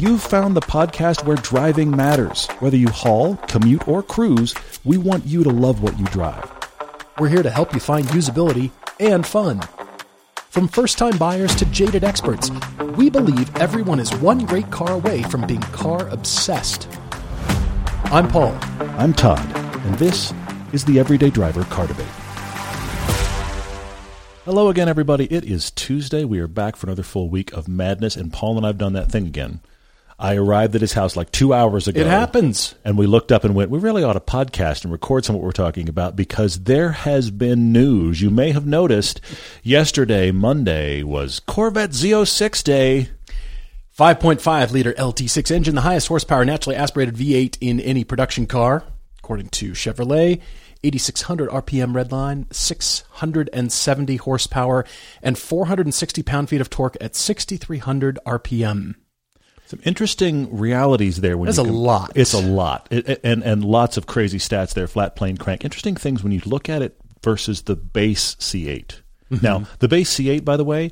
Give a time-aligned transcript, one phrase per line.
[0.00, 2.46] You've found the podcast where driving matters.
[2.60, 6.50] Whether you haul, commute, or cruise, we want you to love what you drive.
[7.18, 9.60] We're here to help you find usability and fun.
[10.48, 12.50] From first time buyers to jaded experts,
[12.96, 16.88] we believe everyone is one great car away from being car obsessed.
[18.04, 18.56] I'm Paul.
[18.96, 19.54] I'm Todd,
[19.84, 20.32] and this
[20.72, 22.06] is the Everyday Driver Car Debate.
[24.46, 25.26] Hello again, everybody.
[25.26, 26.24] It is Tuesday.
[26.24, 28.94] We are back for another full week of madness, and Paul and I have done
[28.94, 29.60] that thing again.
[30.20, 31.98] I arrived at his house like two hours ago.
[31.98, 32.74] It happens.
[32.84, 35.40] And we looked up and went, we really ought to podcast and record some of
[35.40, 38.20] what we're talking about because there has been news.
[38.20, 39.22] You may have noticed
[39.62, 43.08] yesterday, Monday, was Corvette Z06 Day.
[43.98, 48.84] 5.5 liter LT6 engine, the highest horsepower naturally aspirated V8 in any production car,
[49.18, 50.40] according to Chevrolet.
[50.82, 54.86] 8600 RPM redline, 670 horsepower,
[55.22, 58.94] and 460 pound feet of torque at 6300 RPM.
[59.70, 61.38] Some interesting realities there.
[61.38, 62.12] When That's a lot.
[62.16, 64.86] It's a lot, It- and and lots of crazy stats there.
[64.88, 65.64] Flat plane crank.
[65.64, 69.00] Interesting things when you look at it versus the base C8.
[69.30, 69.44] Mm-hmm.
[69.46, 70.90] Now, the base C8, by the way,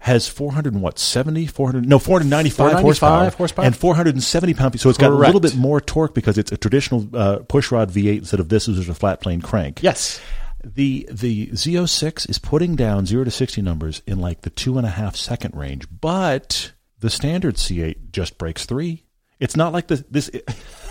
[0.00, 3.64] has 400 and what 70 400 no 495, 495 horsepower, horsepower?
[3.66, 6.56] and 470 pound feet so it's got a little bit more torque because it's a
[6.56, 10.20] traditional uh, pushrod v8 instead of this is a flat plane crank Yes.
[10.64, 14.86] the the Z06 is putting down zero to sixty numbers in like the two and
[14.86, 16.72] a half second range, but
[17.06, 19.04] the standard C8 just breaks three.
[19.38, 20.02] It's not like this.
[20.10, 20.28] This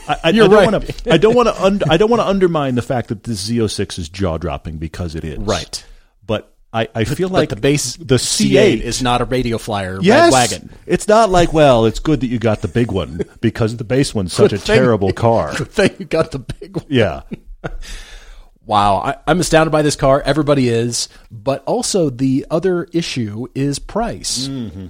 [0.07, 0.71] I, I, You're I don't right.
[0.71, 1.13] want to.
[1.13, 1.61] I don't want to.
[1.61, 5.15] Und, I don't want to undermine the fact that this Z06 is jaw dropping because
[5.15, 5.85] it is Right.
[6.25, 9.57] But I, I feel like but the base the C8 C8 is not a radio
[9.57, 10.69] flyer Yes, wagon.
[10.85, 14.15] It's not like well, it's good that you got the big one because the base
[14.15, 15.53] one's such a thing- terrible car.
[15.57, 16.85] Good thing you got the big one.
[16.87, 17.23] Yeah,
[18.65, 20.21] Wow, I, I'm astounded by this car.
[20.25, 24.47] Everybody is, but also the other issue is price.
[24.47, 24.87] Mm-hmm.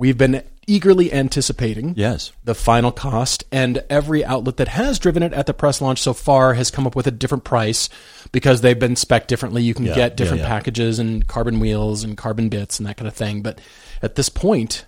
[0.00, 2.32] We've been eagerly anticipating yes.
[2.44, 6.12] the final cost, and every outlet that has driven it at the press launch so
[6.14, 7.88] far has come up with a different price
[8.32, 9.62] because they've been spec differently.
[9.62, 10.54] You can Yeah, get different yeah, yeah.
[10.54, 13.42] packages and carbon wheels and carbon bits and that kind of thing.
[13.42, 13.60] But
[14.00, 14.86] at this point,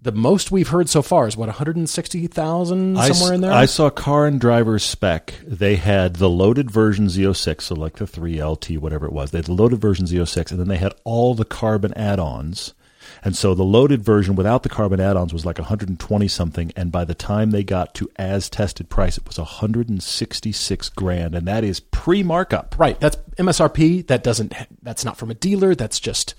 [0.00, 3.52] the most we've heard so far is what 160,000 somewhere s- in there.
[3.52, 5.34] I saw Car and Driver spec.
[5.46, 9.30] They had the loaded version Z06, so like the 3LT, whatever it was.
[9.30, 12.74] They had the loaded version Z06, and then they had all the carbon add-ons.
[13.24, 17.04] And so the loaded version without the carbon add-ons was like 120 something, and by
[17.04, 21.80] the time they got to as tested price, it was 166 grand, and that is
[21.80, 22.78] pre-markup.
[22.78, 24.06] right, that's MSRP.
[24.06, 24.54] That doesn't.
[24.82, 25.74] That's not from a dealer.
[25.74, 26.34] That's just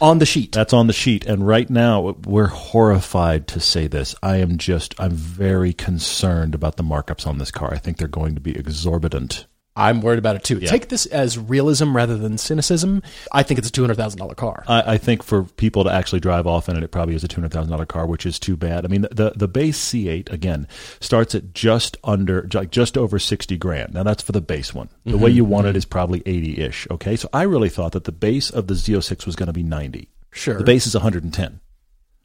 [0.00, 0.52] on the sheet.
[0.52, 1.24] That's on the sheet.
[1.24, 4.14] And right now, we're horrified to say this.
[4.22, 7.72] I am just, I'm very concerned about the markups on this car.
[7.72, 9.46] I think they're going to be exorbitant.
[9.76, 10.60] I'm worried about it too.
[10.60, 13.02] Take this as realism rather than cynicism.
[13.32, 14.64] I think it's a two hundred thousand dollar car.
[14.68, 17.28] I, I think for people to actually drive off in it, it probably is a
[17.28, 18.84] two hundred thousand dollar car, which is too bad.
[18.84, 20.68] I mean, the the base C8 again
[21.00, 23.94] starts at just under, like just over sixty grand.
[23.94, 24.88] Now that's for the base one.
[25.04, 25.24] The mm-hmm.
[25.24, 25.78] way you want it mm-hmm.
[25.78, 26.86] is probably eighty ish.
[26.90, 29.64] Okay, so I really thought that the base of the Z06 was going to be
[29.64, 30.08] ninety.
[30.30, 30.58] Sure.
[30.58, 31.60] The base is one hundred and ten.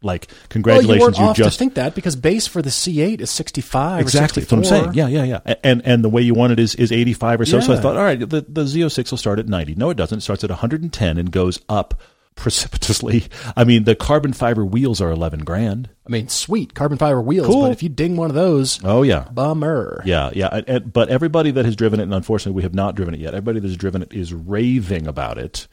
[0.02, 3.30] Like well, you congratulations, off just to think that because base for the C8 is
[3.30, 4.00] sixty five.
[4.00, 4.44] Exactly.
[4.44, 4.94] Or That's what I'm saying.
[4.94, 5.56] Yeah, yeah, yeah.
[5.64, 7.60] And and the way you want it is is 85 or so.
[7.60, 9.76] So I thought, all right, the, the Z06 will start at 90.
[9.76, 10.20] No, it doesn't.
[10.20, 12.00] It starts at 110 and goes up
[12.36, 13.26] precipitously.
[13.58, 15.90] I mean, the carbon fiber wheels are 11 grand.
[16.08, 17.64] I mean, sweet carbon fiber wheels, Cool.
[17.64, 19.28] but if you ding one of those, Oh yeah.
[19.34, 20.02] bummer.
[20.06, 22.96] Yeah, yeah, and, and- but everybody that has driven it, and unfortunately we have not
[22.96, 23.34] driven it yet.
[23.34, 25.68] Everybody that has driven it is raving about it,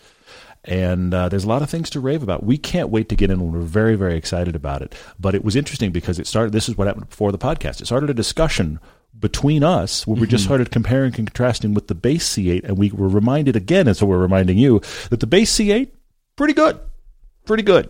[0.66, 2.42] and uh, there's a lot of things to rave about.
[2.42, 3.40] We can't wait to get in.
[3.40, 4.94] and We're very, very excited about it.
[5.18, 6.52] But it was interesting because it started.
[6.52, 7.80] This is what happened before the podcast.
[7.80, 8.80] It started a discussion
[9.18, 12.90] between us where we just started comparing and contrasting with the base C8, and we
[12.90, 15.90] were reminded again, and so we're reminding you that the base C8
[16.36, 16.78] pretty good,
[17.46, 17.88] pretty good.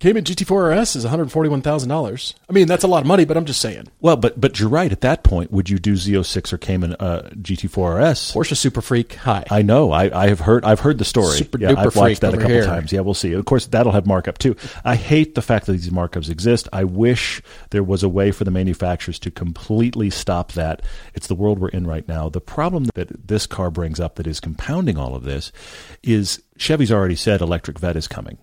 [0.00, 2.34] Cayman GT4 RS is one hundred forty one thousand dollars.
[2.48, 3.88] I mean, that's a lot of money, but I'm just saying.
[4.00, 4.92] Well, but but you're right.
[4.92, 8.32] At that point, would you do Z06 or Cayman uh, GT4 RS?
[8.32, 9.44] Porsche Super Freak, hi.
[9.50, 9.90] I know.
[9.90, 10.64] I, I have heard.
[10.64, 11.36] I've heard the story.
[11.36, 12.64] Super yeah, duper I've watched that a couple here.
[12.64, 12.92] times.
[12.92, 13.32] Yeah, we'll see.
[13.32, 14.54] Of course, that'll have markup too.
[14.84, 16.68] I hate the fact that these markups exist.
[16.72, 20.82] I wish there was a way for the manufacturers to completely stop that.
[21.14, 22.28] It's the world we're in right now.
[22.28, 25.50] The problem that this car brings up that is compounding all of this
[26.04, 28.38] is Chevy's already said electric vet is coming.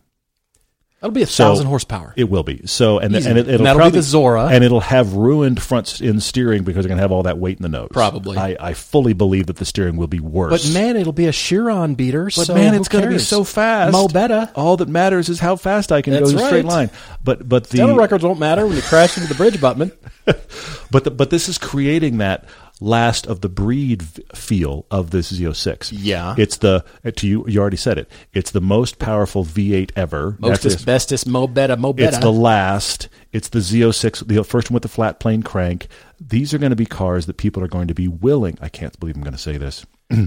[1.06, 2.13] That'll be a So- thousand horsepower.
[2.16, 3.30] It will be so, and Easy.
[3.30, 4.48] and it, it'll that'll be the Zora.
[4.48, 7.57] and it'll have ruined front end steering because they're going to have all that weight
[7.57, 7.90] in the nose.
[7.92, 8.36] Probably.
[8.40, 10.50] I, I fully believe that the steering will be worse.
[10.68, 12.24] but man, it'll be a Chiron beater.
[12.25, 13.92] But so man, it's going to be so fast.
[13.92, 14.50] Mo better.
[14.56, 16.90] All that matters is how fast I can That's go in a straight line.
[17.24, 19.94] But but the Dental records won't matter when you crash into the bridge abutment.
[20.25, 22.46] but the, but this is creating that
[22.81, 24.04] last of the breed
[24.36, 25.89] feel of this Z06.
[25.94, 26.36] Yeah.
[26.38, 27.45] it's the uh, to you.
[27.48, 28.10] You already said it.
[28.33, 30.36] It's the most powerful V8 ever.
[30.39, 32.10] Mostest, That's- bestest, mo better, mo better.
[32.10, 33.10] it's the last.
[33.31, 35.88] It's the Z06, the first one with the flat plane crank.
[36.19, 38.57] These are going to be cars that people are going to be willing.
[38.62, 39.86] I can't believe I'm going to say this.
[40.10, 40.19] they're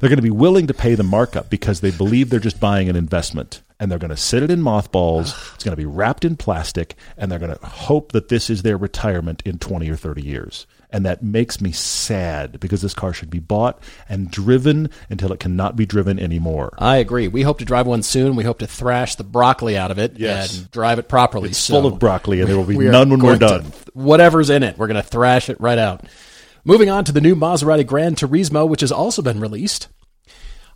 [0.00, 2.96] going to be willing to pay the markup because they believe they're just buying an
[2.96, 3.62] investment.
[3.80, 5.34] And they're going to sit it in mothballs.
[5.54, 6.94] It's going to be wrapped in plastic.
[7.16, 10.66] And they're going to hope that this is their retirement in 20 or 30 years.
[10.94, 15.40] And that makes me sad because this car should be bought and driven until it
[15.40, 16.72] cannot be driven anymore.
[16.78, 17.26] I agree.
[17.26, 18.36] We hope to drive one soon.
[18.36, 20.56] We hope to thrash the broccoli out of it Yes.
[20.56, 21.48] and drive it properly.
[21.50, 23.72] It's So full of broccoli and there will be none when we're going to- done.
[23.92, 26.04] whatever's in it, we're going to thrash it right out.
[26.64, 29.88] Moving on to the new Maserati Gran Turismo, which has also been released.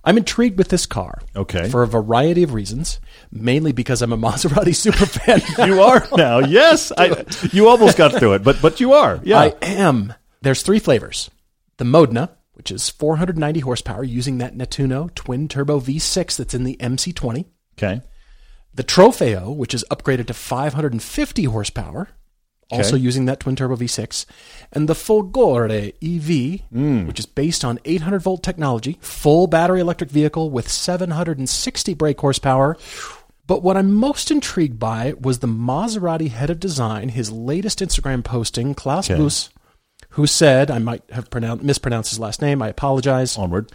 [0.05, 1.21] I'm intrigued with this car.
[1.37, 1.69] Okay.
[1.69, 3.00] For a variety of reasons,
[3.31, 5.41] mainly because I'm a Maserati super fan.
[5.69, 6.39] you are now.
[6.49, 9.21] Yes, I, you almost got through it, but but you are.
[9.25, 9.39] Yeah.
[9.41, 10.15] I am.
[10.41, 11.31] There's three flavors.
[11.79, 16.77] The Modena, which is 490 horsepower using that Nettuno twin turbo V6 that's in the
[16.81, 17.44] MC20.
[17.79, 18.01] okay.
[18.75, 22.09] The Trofeo, which is upgraded to 550 horsepower,
[22.70, 24.26] also using that twin turbo V6,
[24.73, 27.06] and the Folgore EV, mm.
[27.06, 32.76] which is based on 800 volt technology, full battery electric vehicle with 760 brake horsepower.
[33.47, 38.23] But what I'm most intrigued by was the Maserati head of design, his latest Instagram
[38.23, 39.19] posting, Klaus Okay.
[39.19, 39.49] Bus,
[40.11, 43.38] who said, I might have pronounced, mispronounced his last name, I apologize.
[43.38, 43.73] Onward.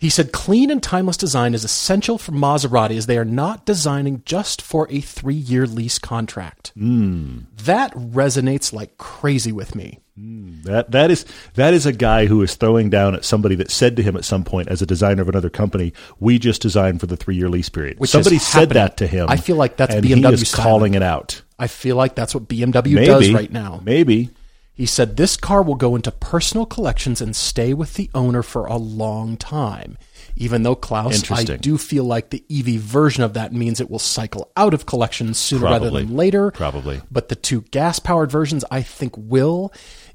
[0.00, 4.22] He said clean and timeless design is essential for Maserati as they are not designing
[4.24, 6.70] just for a three year lease contract.
[6.74, 7.40] Hmm.
[7.64, 9.98] That resonates like crazy with me.
[10.16, 10.62] Hmm.
[10.62, 11.24] That that is
[11.54, 14.24] that is a guy who is throwing down at somebody that said to him at
[14.24, 17.48] some point as a designer of another company, "We just designed for the three year
[17.48, 19.26] lease period." Which somebody said that to him.
[19.28, 20.64] I feel like that's BMW He is style.
[20.64, 21.42] calling it out.
[21.58, 23.80] I feel like that's what BMW Maybe does right now.
[23.84, 24.30] Maybe.
[24.78, 28.64] He said this car will go into personal collections and stay with the owner for
[28.66, 29.98] a long time.
[30.36, 33.98] Even though Klaus, I do feel like the EV version of that means it will
[33.98, 36.52] cycle out of collections sooner rather than later.
[36.52, 37.00] Probably.
[37.10, 39.72] But the two gas powered versions, I think, will.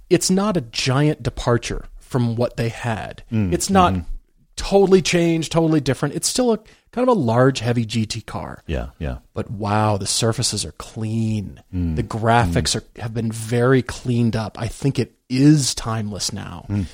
[0.10, 3.24] It's not a giant departure from what they had.
[3.33, 4.12] Mm, it's not mm-hmm.
[4.55, 6.15] Totally changed, totally different.
[6.15, 6.57] It's still a
[6.91, 8.63] kind of a large, heavy GT car.
[8.67, 8.89] Yeah.
[9.00, 9.19] Yeah.
[9.33, 11.61] But wow, the surfaces are clean.
[11.73, 11.95] Mm.
[11.95, 14.59] The graphics are have been very cleaned up.
[14.59, 16.65] I think it is timeless now.
[16.69, 16.85] Mm.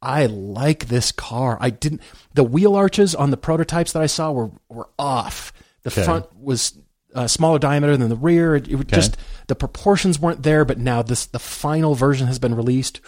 [0.00, 1.58] I like this car.
[1.60, 2.02] I didn't
[2.34, 5.52] the wheel arches on the prototypes that I saw were were off.
[5.82, 6.04] The Okay.
[6.04, 6.78] front was
[7.14, 8.54] uh, smaller diameter than the rear.
[8.54, 9.16] It, it would just
[9.46, 10.64] the proportions weren't there.
[10.64, 13.00] But now this the final version has been released.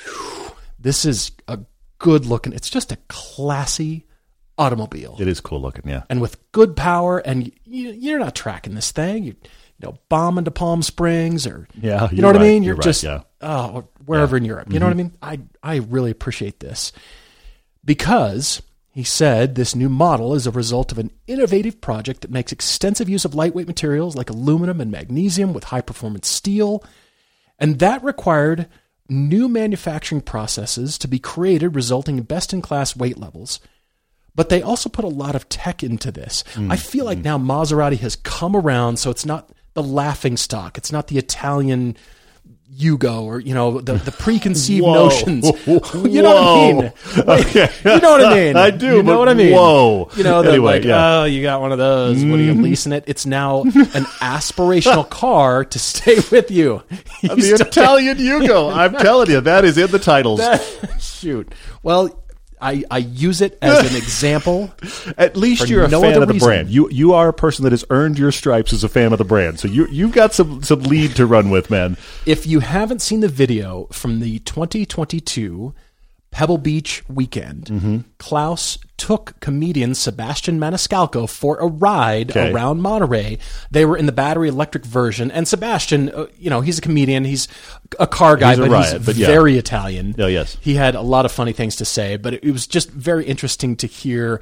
[0.79, 1.59] This is a
[2.01, 2.53] good looking.
[2.53, 4.07] It's just a classy
[4.59, 5.89] automobile It is cool looking.
[5.89, 6.03] Yeah.
[6.11, 9.25] and with good power, and you, you're not tracking this thing.
[9.25, 9.37] You,
[9.79, 12.63] you know, bombing to Palm Springs, or Yeah, you know what I mean.
[12.63, 13.23] You're You're, right, just yeah.
[13.41, 14.73] oh, wherever in Europe.
[14.73, 15.33] You know what I mm-hmm.
[15.33, 15.47] mean?
[15.63, 16.93] I I really appreciate this
[17.85, 18.61] because
[18.93, 23.09] he said this new model is a result of an innovative project that makes extensive
[23.09, 26.85] use of lightweight materials like aluminum and magnesium with high performance steel,
[27.59, 28.67] and that required
[29.11, 33.61] new manufacturing processes to be created, resulting in best in class weight levels
[34.35, 36.45] but they also put a lot of tech into this.
[36.55, 40.79] Mm, I feel like now Maserati has come around, so it's not the laughing stock.
[40.79, 41.97] It's not the Italian
[42.77, 44.95] Yugo or you know the, the preconceived Whoa.
[44.95, 45.45] notions.
[45.67, 46.93] you know what I mean?
[47.41, 47.71] Okay.
[47.85, 48.57] You know what I mean?
[48.57, 49.53] I do, You know what I mean?
[49.53, 50.09] whoa.
[50.17, 51.21] You know the Anyway, like, yeah.
[51.21, 52.25] Oh, you got one of those.
[52.25, 52.63] What are you mm.
[52.63, 53.05] leasing it?
[53.07, 53.71] It's now an
[54.21, 56.83] aspirational car to stay with you.
[57.23, 58.75] You the Italian Yugo.
[58.75, 60.41] I'm telling you, that is in the titles.
[60.99, 61.53] shoot.
[61.83, 62.23] Well,
[62.61, 64.73] I I use it as an example.
[65.19, 66.47] At least you're a no fan of the reason.
[66.47, 66.69] brand.
[66.69, 69.25] You you are a person that has earned your stripes as a fan of the
[69.25, 69.61] brand.
[69.61, 71.97] So you you've got some some lead to run with, man.
[72.27, 75.75] If you haven't seen the video from the 2022
[76.31, 77.99] Pebble Beach weekend, Mm-hmm.
[78.19, 82.53] Klaus took comedian Sebastian Maniscalco for a ride Okay.
[82.53, 83.39] around Monterey.
[83.71, 87.25] They were in the battery electric version, and Sebastian, uh, you know, he's a comedian,
[87.25, 87.49] he's
[87.99, 89.27] a car guy, He's but riot, he's but yeah.
[89.27, 90.15] very Italian.
[90.19, 90.57] Oh, yes.
[90.61, 93.77] he had a lot of funny things to say, but it was just very interesting
[93.77, 94.41] to hear.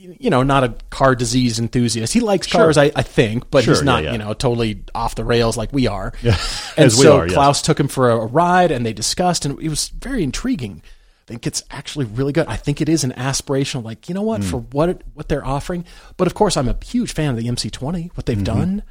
[0.00, 2.12] You know, not a car disease enthusiast.
[2.12, 4.12] He likes cars, I, I think, but Sure, he's not, yeah.
[4.12, 6.12] you know, totally off the rails like we are.
[6.22, 6.36] Yeah,
[6.76, 7.34] And so are, yes.
[7.34, 10.82] Klaus took him for a ride, and they discussed, and it was very intriguing.
[11.28, 12.46] I think it's actually really good.
[12.46, 14.48] I think it is an aspirational, like you know what, Hmm.
[14.48, 15.84] for what it, what they're offering.
[16.16, 18.10] But of course, I'm a huge fan of the MC20.
[18.16, 18.44] What they've Mm-hmm.
[18.44, 18.82] done,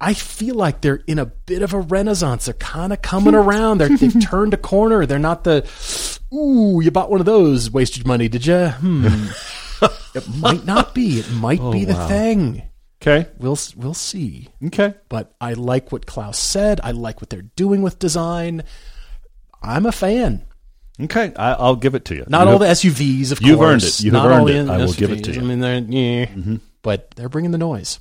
[0.00, 2.46] I feel like they're in a bit of a renaissance.
[2.46, 3.78] They're kind of coming around.
[3.78, 5.06] They're, they've turned a corner.
[5.06, 5.64] They're not the
[6.34, 8.66] ooh, you bought one of those, wasted money, did you?
[8.68, 9.26] Hmm.
[10.16, 11.20] it might not be.
[11.20, 12.62] It might Oh, be the thing.
[13.00, 13.28] Okay.
[13.38, 14.94] We'll we'll see Okay.
[15.08, 16.80] but I like what Klaus said.
[16.82, 18.64] I like what they're doing with design.
[19.62, 20.44] I'm a fan.
[21.00, 22.24] Okay, I, I'll give it to you.
[22.28, 23.72] Not You all have- the SUVs, of You've course.
[23.72, 24.00] earned it.
[24.00, 24.76] You have Not all earned the it.
[24.80, 25.40] I will give it to you.
[25.40, 26.60] I mean, they're, yeah, Mhm.
[26.82, 27.98] but they're bringing the noise.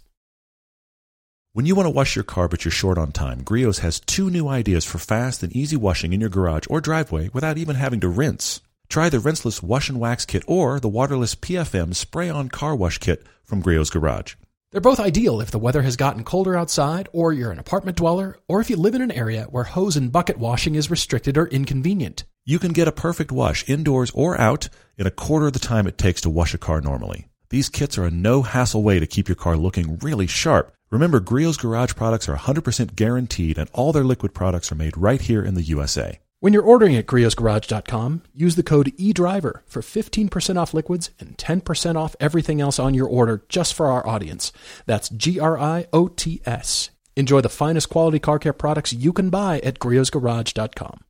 [1.53, 4.29] When you want to wash your car but you're short on time, Griot's has two
[4.29, 7.99] new ideas for fast and easy washing in your garage or driveway without even having
[8.01, 8.61] to rinse.
[8.89, 12.97] Try the rinseless wash and wax kit or the waterless PFM spray on car wash
[12.99, 14.35] kit from Griot's Garage.
[14.71, 18.37] They're both ideal if the weather has gotten colder outside, or you're an apartment dweller,
[18.47, 21.47] or if you live in an area where hose and bucket washing is restricted or
[21.47, 22.23] inconvenient.
[22.43, 24.67] You can get a perfect wash indoors or out
[24.97, 27.27] in a quarter of the time it takes to wash a car normally.
[27.49, 30.73] These kits are a no hassle way to keep your car looking really sharp.
[30.89, 35.21] Remember, Griot's Garage products are 100% guaranteed and all their liquid products are made right
[35.21, 36.19] here in the USA.
[36.39, 41.95] When you're ordering at griotsgarage.com, use the code eDriver for 15% off liquids and 10%
[41.95, 44.51] off everything else on your order just for our audience.
[44.87, 46.89] That's G R I O T S.
[47.15, 51.01] Enjoy the finest quality car care products you can buy at griotsgarage.com.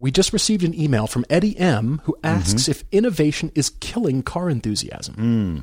[0.00, 2.70] We just received an email from Eddie M who asks mm-hmm.
[2.70, 5.14] if innovation is killing car enthusiasm.
[5.14, 5.58] Hmm.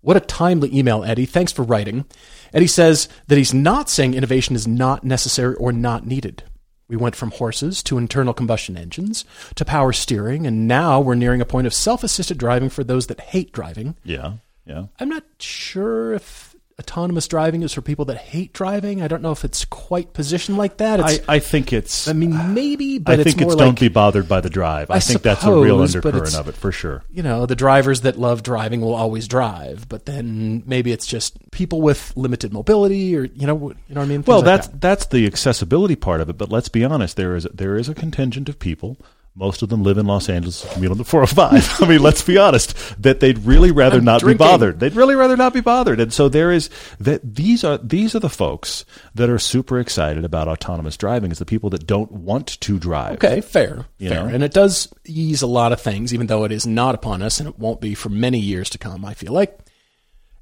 [0.00, 1.26] What a timely email, Eddie.
[1.26, 2.04] Thanks for writing.
[2.52, 6.44] Eddie says that he's not saying innovation is not necessary or not needed.
[6.88, 9.24] We went from horses to internal combustion engines
[9.56, 13.08] to power steering, and now we're nearing a point of self assisted driving for those
[13.08, 13.96] that hate driving.
[14.04, 14.86] Yeah, yeah.
[15.00, 19.00] I'm not sure if autonomous driving is for people that hate driving.
[19.00, 21.00] I don't know if it's quite positioned like that.
[21.00, 22.06] I, It's, I think it's.
[22.06, 24.50] I, mean, maybe, but I think it's more it's like don't be bothered by the
[24.50, 24.90] drive.
[24.90, 27.02] I, I think that's a real undercurrent of it for sure.
[27.10, 31.50] you know, the drivers that love driving will always drive, but then maybe it's just
[31.50, 33.56] people with limited mobility, or you know,
[33.88, 34.22] you know what I mean.
[34.26, 34.80] Well, Things like that's that.
[34.80, 36.36] that's the accessibility part of it.
[36.36, 38.98] But let's be honest, there is there is a contingent of people.
[39.38, 41.82] Most of them live in Los Angeles, commute on the 405.
[41.82, 44.38] I mean, let's be honest, that they'd really rather I'm not drinking.
[44.38, 44.80] be bothered.
[44.80, 46.00] They'd really rather not be bothered.
[46.00, 50.24] And so there is that these are these are the folks that are super excited
[50.24, 51.30] about autonomous driving.
[51.30, 53.16] Is the people that don't want to drive.
[53.16, 54.34] Okay, fair, You fair, know?
[54.34, 57.38] and it does ease a lot of things, even though it is not upon us,
[57.38, 59.04] and it won't be for many years to come.
[59.04, 59.58] I feel like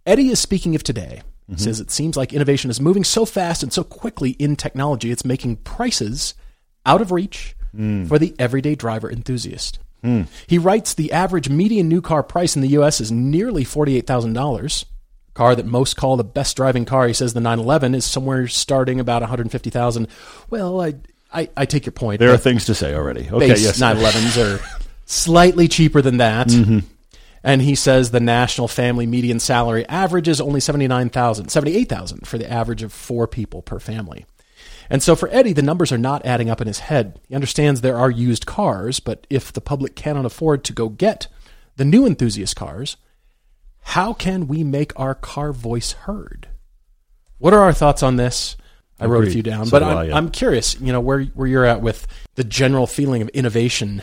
[0.07, 1.23] Eddie is speaking of today.
[1.49, 1.63] He mm-hmm.
[1.65, 5.25] says it seems like innovation is moving so fast and so quickly in technology, it's
[5.25, 6.35] making prices
[6.87, 8.07] out of reach Mm.
[8.07, 9.79] for the everyday driver enthusiast.
[10.03, 10.23] Hmm.
[10.47, 13.01] He writes the average median new car price in the U.S.
[13.01, 14.85] is nearly forty-eight thousand dollars.
[15.33, 19.01] Car that most call the best driving car, he says the 911 is somewhere starting
[19.01, 20.07] about 150,000.
[20.49, 20.95] Well, I,
[21.33, 22.21] I I take your point.
[22.21, 23.29] There are things to say already.
[23.29, 23.81] Okay, base yes.
[23.81, 24.65] 911s are
[25.07, 26.47] slightly cheaper than that.
[26.49, 26.81] Mm-hmm.
[27.43, 32.51] And he says the national family median salary average is only 79,000, 78,000 for the
[32.51, 34.25] average of four people per family.
[34.91, 37.21] And so for Eddie, the numbers are not adding up in his head.
[37.29, 41.29] He understands there are used cars, but if the public cannot afford to go get
[41.77, 42.97] the new enthusiast cars,
[43.81, 46.49] how can we make our car voice heard?
[47.39, 48.57] What are our thoughts on this?
[49.01, 50.17] I wrote a few down, So but I'm, I, yeah.
[50.17, 52.07] I'm curious, you know, where where you're at with
[52.37, 54.03] the general feeling of innovation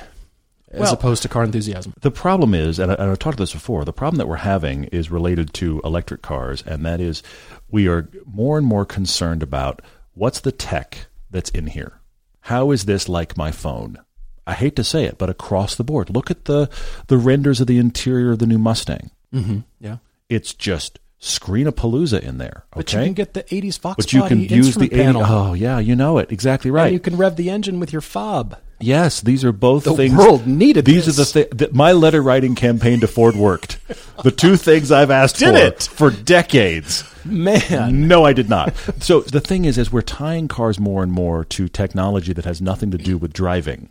[0.70, 1.94] as Well- opposed to car enthusiasm.
[2.02, 4.36] The problem is, and, I, and I've talked about this before, the problem that we're
[4.38, 7.24] having is related to electric cars, and that is
[7.70, 9.82] we are more and more concerned about
[10.14, 12.00] what's the tech that's in here.
[12.42, 13.98] How is this like my phone?
[14.46, 16.70] I hate to say it, but across the board, look at the
[17.08, 19.12] the renders of the interior of the new Mustang.
[19.34, 19.60] Mm-hmm.
[19.80, 19.98] Yeah,
[20.30, 22.66] It's just screen a palooza in there.
[22.74, 25.20] Okay, but you can get the '80s Fox But you can use the instrument 80,
[25.24, 26.92] oh yeah, you know it exactly And right.
[26.92, 28.58] you can rev the engine with your fob.
[28.82, 30.14] Yes, these are both The things.
[30.16, 31.16] The world needed These this.
[31.16, 33.80] are the things that my letter writing campaign to Ford worked.
[34.24, 35.84] the two things I've asked Did for it?
[35.84, 37.04] for decades.
[37.24, 38.76] Man, No, I did not.
[39.00, 42.62] so the thing is, as we're tying cars more and more to technology that has
[42.62, 43.90] nothing to do with driving,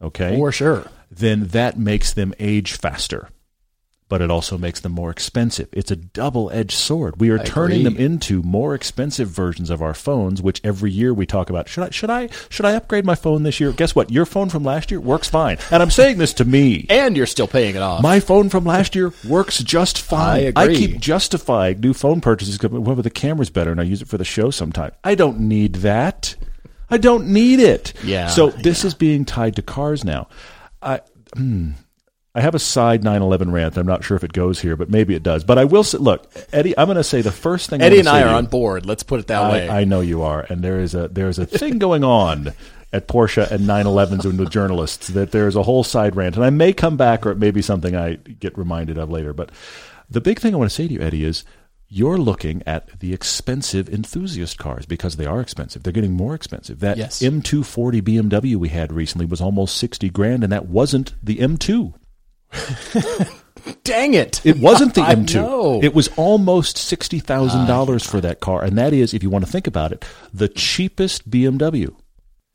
[0.00, 0.86] okay, for sure.
[1.10, 3.28] then that makes them age faster.
[4.12, 5.70] But it also makes them more expensive.
[5.72, 7.18] It's a double edged sword.
[7.18, 11.14] We are I turning them into more expensive versions of our phones, which every year
[11.14, 11.66] we talk about.
[11.66, 13.72] Should I should I should I upgrade my phone this year?
[13.72, 14.10] Guess what?
[14.10, 15.56] Your phone from last year works fine.
[15.70, 16.84] And I'm saying this to me.
[16.90, 18.02] And you're still paying it off.
[18.02, 20.52] My phone from last year works just fine.
[20.56, 20.76] I agree.
[20.76, 24.18] keep justifying new phone purchases because well, the camera's better and I use it for
[24.18, 24.92] the show sometime.
[25.02, 26.36] I don't need that.
[26.90, 27.94] I don't need it.
[28.04, 30.28] Yeah, So this is being tied to cars now.
[30.82, 31.00] I
[31.34, 31.70] hmm,
[32.34, 33.76] I have a side 911 rant.
[33.76, 35.44] I'm not sure if it goes here, but maybe it does.
[35.44, 38.08] But I will say, look, Eddie, I'm going to say the first thing Eddie and
[38.08, 38.86] I are you- on board.
[38.86, 39.68] Let's put it that way.
[39.68, 42.52] I, I know you are, and there is a there is a thing going on
[42.92, 46.44] at Porsche and 911s and the journalists that there is a whole side rant, and
[46.44, 49.32] I may come back, or it may be something I get reminded of later.
[49.34, 49.50] But
[50.10, 51.44] the big thing I want to say to you, Eddie, is
[51.88, 55.82] you're looking at the expensive enthusiast cars because they are expensive.
[55.82, 56.80] They're getting more expensive.
[56.80, 57.20] That Yes.
[57.20, 61.92] M240 BMW we had recently was almost 60 grand, and that wasn't the M2.
[63.84, 64.44] Dang it!
[64.44, 65.34] It wasn't the I M2.
[65.34, 65.80] know.
[65.82, 69.44] It was almost sixty thousand dollars for that car, and that is, if you want
[69.44, 70.04] to think about it,
[70.34, 71.94] the cheapest BMW.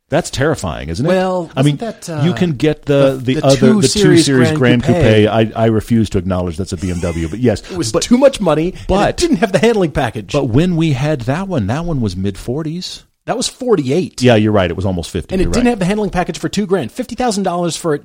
[0.09, 1.09] That's terrifying, isn't it?
[1.09, 3.87] Well, I mean, that, uh, you can get the the, the other 2 the two
[3.87, 5.29] Series series Grand Grand Coupe.
[5.29, 8.39] I, I refuse to acknowledge that's a BMW, but yes, It was but, too much
[8.39, 10.31] money, but didn't have the handling package.
[10.31, 13.03] but when we had that one, that one was mid forties.
[13.25, 14.69] that was forty eight, Yeah, you're right.
[14.69, 15.35] It was almost fifty.
[15.35, 15.65] and it didn't right.
[15.71, 17.99] have the handling package for two grand, fifty thousand dollars for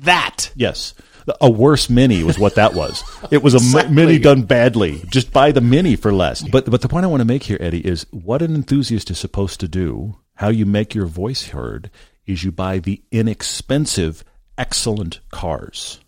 [0.00, 0.50] that.
[0.54, 0.94] Yes.
[1.40, 3.02] A worse mini was what that was.
[3.30, 5.02] It was a mi- mini done badly.
[5.08, 6.42] Just buy the mini for less.
[6.42, 9.18] But but the point I want to make here, Eddie, is what an enthusiast is
[9.18, 10.16] supposed to do.
[10.34, 11.90] How you make your voice heard
[12.26, 14.24] is you buy the inexpensive,
[14.58, 16.00] excellent cars.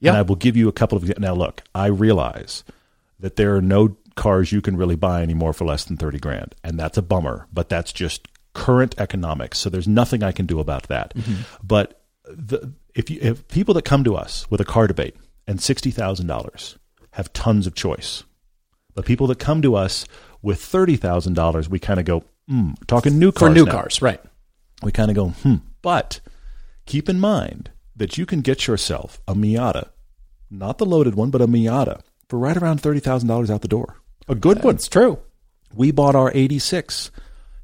[0.00, 0.10] Yeah.
[0.10, 1.34] And I will give you a couple of now.
[1.34, 2.64] Look, I realize
[3.20, 6.54] that there are no cars you can really buy anymore for less than thirty grand,
[6.64, 7.46] and that's a bummer.
[7.52, 9.58] But that's just current economics.
[9.58, 11.14] So there's nothing I can do about that.
[11.14, 11.42] Mm-hmm.
[11.62, 15.14] But the, if you if people that come to us with a car debate
[15.46, 16.78] and sixty thousand dollars
[17.12, 18.24] have tons of choice,
[18.94, 20.06] but people that come to us
[20.42, 23.72] with thirty thousand dollars, we kind of go, hmm, talking new cars For new now
[23.72, 24.20] cars, right?
[24.82, 25.56] we kind of go, hmm.
[25.82, 26.20] But
[26.86, 29.90] keep in mind that you can get yourself a Miata,
[30.50, 33.68] not the loaded one, but a Miata for right around thirty thousand dollars out the
[33.68, 33.96] door.
[34.28, 34.74] A good one.
[34.74, 35.18] It's true.
[35.74, 37.10] We bought our '86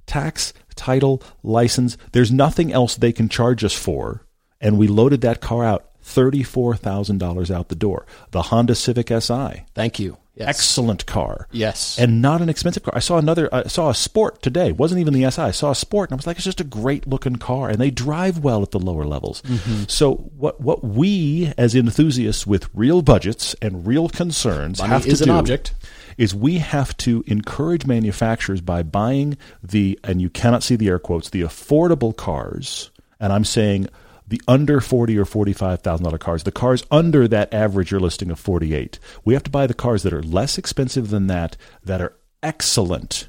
[0.06, 1.96] tax, title, license.
[2.12, 4.26] There's nothing else they can charge us for,
[4.62, 8.06] and we loaded that car out thirty-four thousand dollars out the door.
[8.30, 10.16] The Honda Civic Si, Thank you.
[10.34, 10.48] Yes.
[10.48, 11.98] excellent car Yes.
[11.98, 12.94] and not an expensive car.
[12.96, 13.50] I saw another.
[13.54, 14.68] I saw a Sport today.
[14.68, 15.42] It wasn't even the SI.
[15.42, 17.78] I saw a Sport, and I was like, it's just a great looking car, and
[17.78, 19.42] they drive well at the lower levels.
[19.42, 19.84] Mm-hmm.
[19.88, 25.10] So what what we as enthusiasts with real budgets and real concerns Money have to
[25.10, 25.74] an do object.
[26.16, 30.98] is we have to encourage manufacturers by buying the and you cannot see the air
[30.98, 32.90] quotes the affordable cars,
[33.20, 33.86] and I'm saying
[34.26, 38.00] the under forty or forty five thousand dollar cars, the cars under that average you're
[38.00, 38.98] listing of forty eight.
[39.24, 43.28] We have to buy the cars that are less expensive than that, that are excellent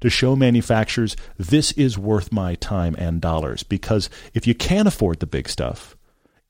[0.00, 3.62] to show manufacturers this is worth my time and dollars.
[3.62, 5.96] Because if you can't afford the big stuff,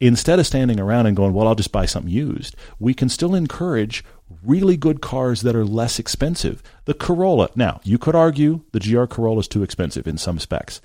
[0.00, 3.34] instead of standing around and going, well, I'll just buy something used, we can still
[3.34, 4.04] encourage
[4.44, 6.62] really good cars that are less expensive.
[6.84, 10.80] The Corolla, now, you could argue the GR Corolla is too expensive in some specs,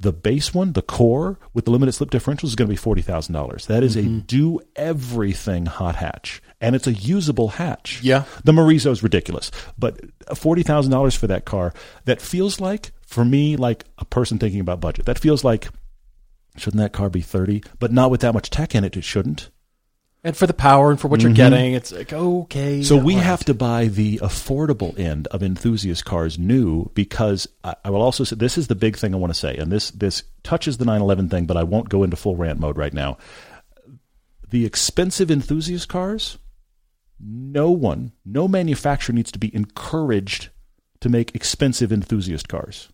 [0.00, 3.66] the base one, the core with the limited slip differentials, is going to be $40,000.
[3.66, 4.20] That is a mm-hmm.
[4.20, 8.00] do everything hot hatch, and it's a usable hatch.
[8.02, 8.24] Yeah.
[8.42, 10.00] The Morizo is ridiculous, but
[10.34, 11.74] forty thousand dollars for that car
[12.06, 15.04] that feels like for me like a person thinking about budget.
[15.04, 15.68] That feels like
[16.56, 17.62] shouldn't that car be thirty?
[17.78, 18.96] But not with that much tech in it.
[18.96, 19.50] It shouldn't.
[20.22, 22.74] And for the power and for what you're getting, it's like okay.
[22.74, 22.82] Mm-hmm.
[22.82, 23.24] So we right.
[23.24, 28.24] have to buy the affordable end of enthusiast cars new because I, I will also
[28.24, 30.84] say this is the big thing I want to say, and this this touches the
[30.84, 33.16] 911 thing, but I won't go into full rant mode right now.
[34.50, 36.36] The expensive enthusiast cars,
[37.18, 40.50] no one, no manufacturer needs to be encouraged
[41.00, 42.90] to make expensive enthusiast cars.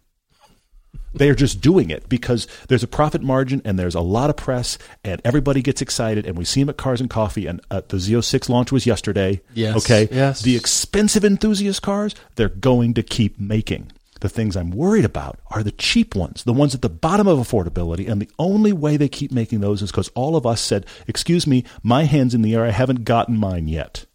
[1.15, 4.77] They're just doing it because there's a profit margin and there's a lot of press
[5.05, 7.97] and everybody gets excited and we see them at Cars and Coffee and uh, the
[7.97, 9.41] Z06 launch was yesterday.
[9.55, 10.09] Yes, Okay.
[10.11, 10.43] yes.
[10.43, 13.93] The expensive enthusiast cars, they're going to keep making.
[14.21, 17.39] The things I'm worried about are the cheap ones, the ones at the bottom of
[17.39, 18.09] affordability.
[18.11, 21.47] And the only way they keep making those is because all of us said, excuse
[21.47, 22.65] me, my hand's in the air.
[22.65, 24.07] I haven't gotten mine yet.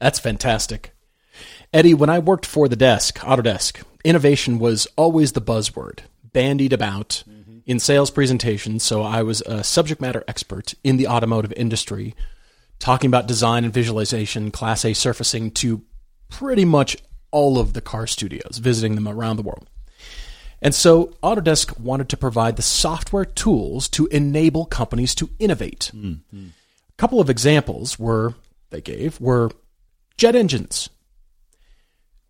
[0.00, 0.92] That's fantastic.
[1.72, 6.00] Eddie, when I worked for the desk, Autodesk, innovation was always the buzzword,
[6.32, 7.24] bandied about
[7.66, 8.82] in sales presentations.
[8.82, 12.14] So I was a subject matter expert in the automotive industry,
[12.78, 15.82] talking about design and visualization, Class A surfacing to
[16.28, 16.96] pretty much
[17.30, 19.68] all of the car studios, visiting them around the world.
[20.60, 25.90] And so Autodesk wanted to provide the software tools to enable companies to innovate.
[25.92, 26.14] Hmm.
[26.32, 28.34] A couple of examples were
[28.70, 29.50] they gave were
[30.16, 30.88] jet engines.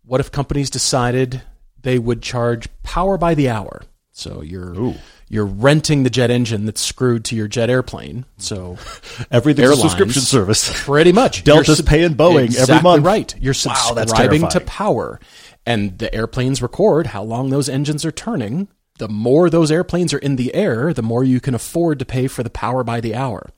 [0.03, 1.41] What if companies decided
[1.85, 3.83] they would charge power by the hour?
[4.11, 4.95] So you're
[5.29, 8.25] you're renting the jet engine that's screwed to your jet airplane.
[8.37, 8.77] So
[9.31, 10.83] Everything's a subscription service.
[10.85, 13.03] pretty much Delta's sub- paying Boeing every month.
[13.05, 15.19] Right, you're Wow, subscribing to power,
[15.65, 18.67] and the airplanes record how long those engines are turning.
[18.99, 22.27] The more those airplanes are in the air, the more you can afford to pay
[22.27, 23.49] for the power by the hour.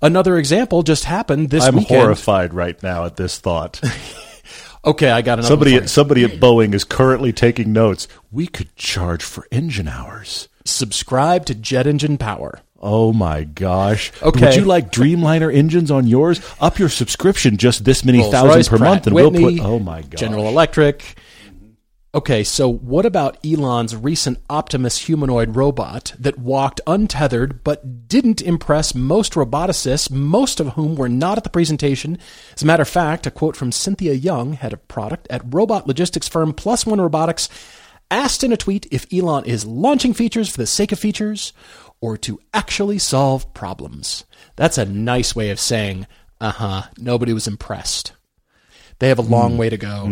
[0.00, 2.00] Another example just happened this I'm weekend.
[2.00, 3.80] horrified right now at this thought.
[4.84, 8.08] Okay, I got another somebody at somebody at Boeing is currently taking notes.
[8.32, 10.48] We could charge for engine hours.
[10.64, 12.60] subscribe to jet engine power.
[12.80, 14.10] Oh my gosh!
[14.20, 14.46] Okay.
[14.46, 16.40] Would you like Dreamliner engines on yours?
[16.60, 19.64] Up your subscription just this many thousand Rolls-Royce, per Pratt month, and Whitney, we'll put.
[19.64, 20.18] Oh my gosh!
[20.18, 21.16] General Electric.
[22.14, 28.94] Okay, so what about Elon's recent Optimus humanoid robot that walked untethered but didn't impress
[28.94, 32.18] most roboticists, most of whom were not at the presentation?
[32.54, 35.86] As a matter of fact, a quote from Cynthia Yeung, head of product at robot
[35.86, 37.48] logistics firm Plus One Robotics,
[38.10, 41.54] asked in a tweet if Elon is launching features for the sake of features
[42.02, 44.26] or to actually solve problems.
[44.56, 46.06] That's a nice way of saying,
[46.42, 48.12] uh huh, nobody was impressed.
[48.98, 50.04] They have a long way to go.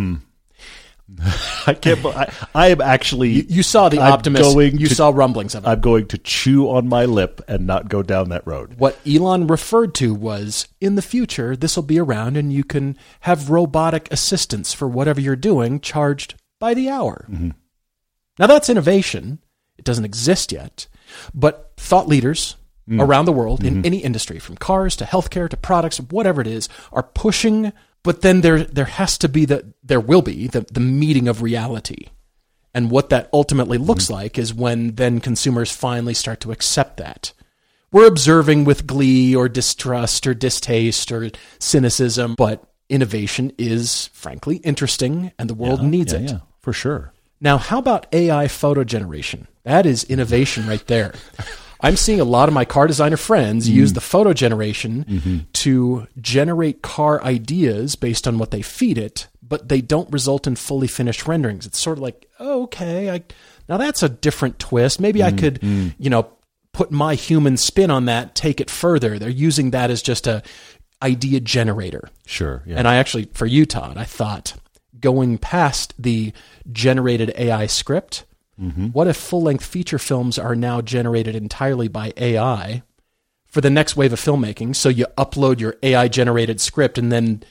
[1.66, 2.04] I can't.
[2.06, 3.30] I, I am actually.
[3.30, 4.54] You, you saw the I'm optimist.
[4.54, 5.68] going You to- saw rumblings of it.
[5.68, 8.78] I'm going to chew on my lip and not go down that road.
[8.78, 12.96] what Elon referred to was in the future, this will be around and you can
[13.20, 17.26] have robotic assistance for whatever you're doing charged by the hour.
[17.30, 17.50] Mm-hmm.
[18.38, 19.40] Now, that's innovation.
[19.78, 20.86] It doesn't exist yet.
[21.34, 22.56] But thought leaders
[22.88, 23.02] mm.
[23.02, 23.86] around the world in mm-hmm.
[23.86, 27.72] any industry, from cars to healthcare to products, whatever it is, are pushing.
[28.02, 31.42] But then there, there has to be the, there will be the, the meeting of
[31.42, 32.06] reality.
[32.72, 34.14] And what that ultimately looks mm-hmm.
[34.14, 37.32] like is when then consumers finally start to accept that.
[37.92, 45.32] We're observing with glee or distrust or distaste or cynicism, but innovation is frankly interesting
[45.38, 46.30] and the world needs yeah, it.
[46.30, 47.12] yeah, for sure.
[47.40, 49.48] Now, how about AI photo generation?
[49.64, 51.14] That is innovation right there.
[51.82, 53.78] I'm seeing a lot of my car designer friends mm-hmm.
[53.78, 55.38] use the photo generation mm-hmm.
[55.54, 60.56] to generate car ideas based on what they feed it, but they don't result in
[60.56, 61.66] fully finished renderings.
[61.66, 63.22] It's sort of like, oh, okay, I,
[63.68, 65.00] now that's a different twist.
[65.00, 65.88] Maybe I could, mm-hmm.
[65.98, 66.28] you know,
[66.72, 69.18] put my human spin on that, take it further.
[69.18, 70.42] They're using that as just a
[71.02, 72.10] idea generator.
[72.26, 72.62] Sure.
[72.66, 72.76] Yeah.
[72.76, 74.54] And I actually, for you, Todd, I thought
[75.00, 76.32] going past the
[76.70, 78.24] generated AI script,
[78.60, 78.88] Mm-hmm.
[78.88, 82.82] what if full length feature films are now generated entirely by AI
[83.46, 84.76] for the next wave of filmmaking?
[84.76, 87.42] So you upload your AI generated script and then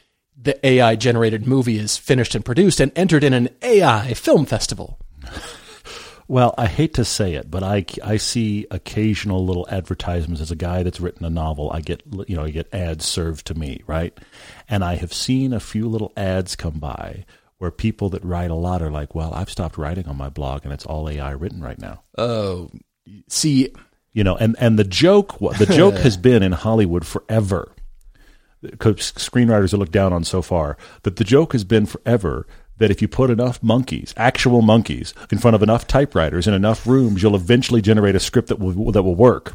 [0.41, 4.99] the AI generated movie is finished and produced and entered in an AI film festival.
[6.29, 10.41] Well, I hate to say it, but I, I see occasional little advertisements.
[10.41, 13.47] As a guy that's written a novel, I get you know I get ads served
[13.47, 14.15] to me, right?
[14.69, 17.25] And I have seen a few little ads come by
[17.59, 20.61] where people that write a lot are like, "Well, I've stopped writing on my blog,
[20.65, 22.69] and it's all AI written right now." Oh,
[23.27, 23.69] see,
[24.11, 27.71] You know, and and the joke the joke has been in Hollywood forever.
[28.77, 32.45] 'cause Screenwriters are looked down on so far that the joke has been forever
[32.77, 36.85] that if you put enough monkeys, actual monkeys, in front of enough typewriters in enough
[36.87, 39.53] rooms, you'll eventually generate a script that will that will work.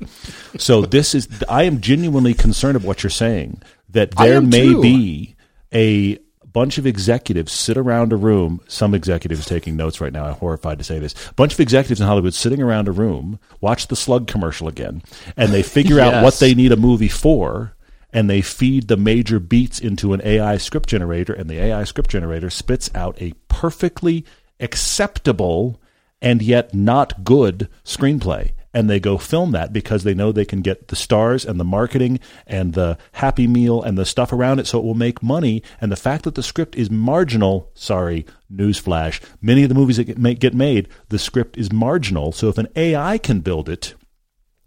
[0.59, 4.81] So this is I am genuinely concerned of what you're saying that there may too.
[4.83, 5.37] be
[5.75, 6.19] a
[6.55, 8.62] bunch of executives sit around a room.
[8.69, 10.25] Some executives taking notes right now.
[10.25, 11.14] I'm horrified to say this.
[11.29, 15.03] A bunch of executives in Hollywood sitting around a room, watch the slug commercial again,
[15.37, 17.73] and they figure out what they need a movie for.
[18.12, 22.11] And they feed the major beats into an AI script generator, and the AI script
[22.11, 24.25] generator spits out a perfectly
[24.61, 25.81] acceptable
[26.23, 28.53] and yet not good screenplay.
[28.75, 31.65] And they go film that because they know they can get the stars and the
[31.65, 35.63] marketing and the happy meal and the stuff around it so it will make money.
[35.81, 40.05] And the fact that the script is marginal, sorry, newsflash, many of the movies that
[40.05, 42.33] get, get made, the script is marginal.
[42.33, 43.95] So if an AI can build it,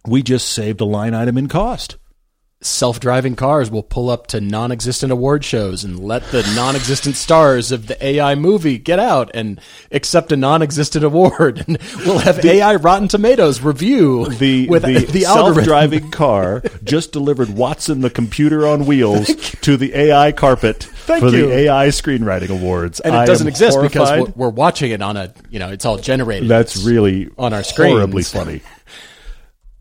[0.08, 1.98] we just saved a line item in cost.
[2.62, 7.86] Self-driving cars will pull up to non-existent award shows and let the non-existent stars of
[7.86, 13.08] the AI movie get out and accept a non-existent award, and we'll have AI Rotten
[13.08, 15.56] Tomatoes review the with the, the, algorithm.
[15.66, 19.28] self-driving car just delivered Watson the computer on wheels
[19.62, 21.46] to the AI carpet Thank for you.
[21.48, 25.16] the AI screenwriting awards, and it I doesn't exist because we're, we're watching it on
[25.16, 26.50] a you know it's all generated.
[26.50, 27.94] that's It's- really on our screens.
[27.94, 28.62] horribly funny.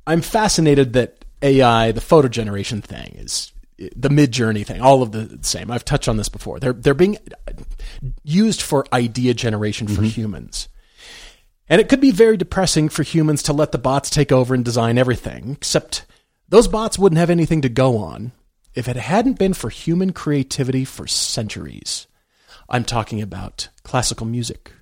[0.07, 5.39] I'm fascinated that AI, the photo generation thing, is the Midjourney thing, all of the
[5.43, 5.71] same.
[5.71, 6.59] I've touched on this before.
[6.59, 7.53] They're they're being uh,
[8.25, 10.05] used for idea generation for mm-hmm.
[10.05, 10.69] humans.
[11.69, 14.65] And it could be very depressing for humans to let the bots take over and
[14.65, 16.07] design everything, except
[16.49, 18.33] those bots wouldn't have anything to go on
[18.75, 22.07] if it hadn't been for human creativity for centuries.
[22.69, 24.73] I'm talking about classical music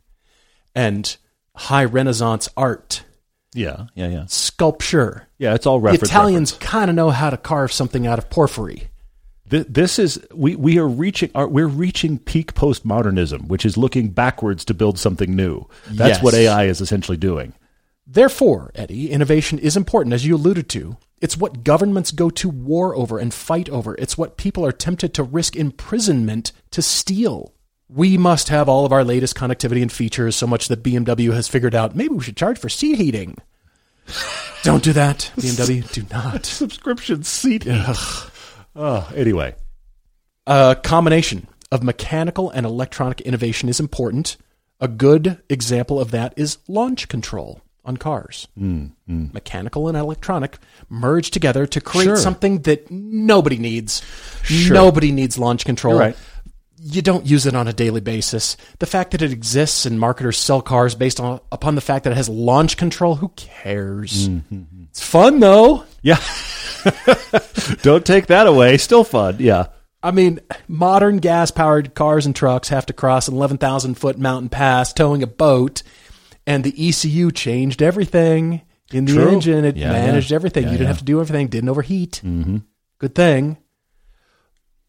[0.75, 1.17] and
[1.57, 3.05] high Renaissance art,
[3.55, 5.55] Yeah, yeah, yeah, sculpture, yeah.
[5.55, 5.93] It's all the.
[6.11, 8.89] Italians kind of know how to carve something out of porphyry.
[9.51, 14.09] Th- This is we we are reaching our, we're reaching peak postmodernism, which is looking
[14.09, 15.67] backwards to build something new.
[15.87, 16.23] That's Yes.
[16.23, 17.53] what AI is essentially doing.
[18.07, 20.97] Therefore, Eddie, innovation is important, as you alluded to.
[21.23, 23.95] It's what governments go to war over and fight over.
[23.99, 27.55] It's what people are tempted to risk imprisonment to steal.
[27.89, 31.49] We must have all of our latest connectivity and features so much that BMW has
[31.49, 33.37] figured out maybe we should charge for seat heating.
[34.63, 35.91] Don't do that, BMW.
[35.93, 36.47] Do not.
[36.47, 37.67] Subscription seat.
[38.77, 39.55] oh, anyway,
[40.47, 44.37] A combination of mechanical and electronic innovation is important.
[44.81, 48.49] A good example of that is launch control on cars.
[48.57, 49.27] Hmm, hmm.
[49.33, 52.17] Mechanical and electronic merge together to create Sure.
[52.17, 54.03] something that nobody needs.
[54.43, 54.75] Sure.
[54.75, 55.99] Nobody needs launch control.
[55.99, 56.17] Right.
[56.87, 58.57] You don't use it on a daily basis.
[58.79, 62.11] The fact that it exists and marketers sell cars based on upon the fact that
[62.13, 64.29] it has launch control, who cares?
[64.91, 65.85] It's fun though.
[66.03, 66.21] Yeah.
[67.83, 68.77] Don't take that away.
[68.77, 69.37] Still fun.
[69.39, 69.69] Yeah.
[70.03, 74.51] I mean, modern gas powered cars and trucks have to cross an 11,000 foot mountain
[74.51, 75.83] pass towing a boat,
[76.47, 78.61] and the ECU changed everything
[78.93, 79.31] in the True.
[79.31, 79.65] engine.
[79.65, 80.35] It Yeah, managed yeah.
[80.35, 80.65] everything.
[80.65, 82.21] Yeah, you didn't have to do everything, didn't overheat.
[82.23, 82.59] Mm-hmm.
[82.99, 83.57] Good thing.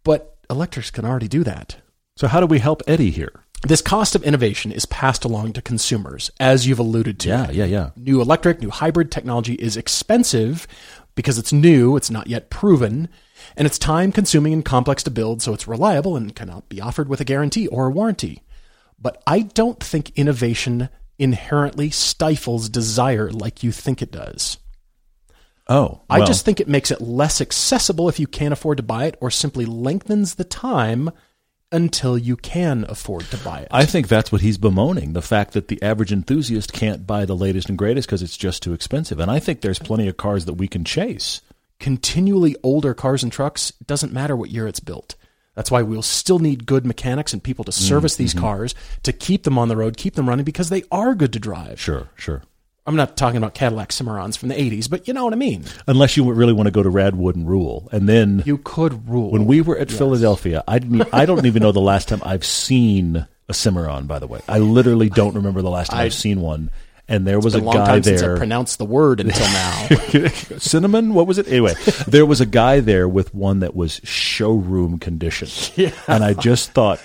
[0.03, 1.77] But electrics can already do that.
[2.17, 3.41] So how do we help Eddie here?
[3.63, 7.27] This cost of innovation is passed along to consumers, as you've alluded to.
[7.27, 7.89] Yeah, yeah, yeah.
[7.97, 10.65] New electric, new hybrid technology is expensive
[11.15, 13.09] because it's new, it's not yet proven,
[13.57, 17.09] and it's time consuming and complex to build, so it's reliable and cannot be offered
[17.09, 18.43] with a guarantee or a warranty.
[18.97, 20.87] But I don't think innovation
[21.19, 24.57] inherently stifles desire like you think it does.
[25.67, 29.05] Oh, I just think it makes it less accessible if you can't afford to buy
[29.05, 31.11] it, or simply lengthens the time
[31.71, 33.67] until you can afford to buy it.
[33.71, 37.35] I think that's what he's bemoaning the fact that the average enthusiast can't buy the
[37.35, 39.19] latest and greatest because it's just too expensive.
[39.19, 41.41] And I think there's plenty of cars that we can chase.
[41.79, 45.15] continually older cars and trucks it doesn't matter what year it's built
[45.55, 48.45] that's why we'll still need good mechanics and people to service mm, these mm-hmm.
[48.45, 51.39] cars to keep them on the road keep them running because they are good to
[51.39, 52.43] drive Sure, sure.
[52.85, 55.63] I'm not talking about cadillac cimarrons from the 80s but you know what i mean
[55.87, 59.31] Unless you really want to go to Radwood and rule, and then you could rule
[59.31, 61.07] when we were at Philadelphia, I didn't.
[61.13, 64.07] I don't even know the last time I've seen a Cimarron.
[64.07, 66.71] By the way, I literally don't remember the last time I, have seen one.
[67.07, 68.37] And there was a a long guy time since i there.
[68.37, 69.87] pronounced the word until now
[70.57, 71.75] cinnamon what was it anyway
[72.07, 75.47] there was a guy there with one that was showroom condition
[76.07, 76.99] and i just thought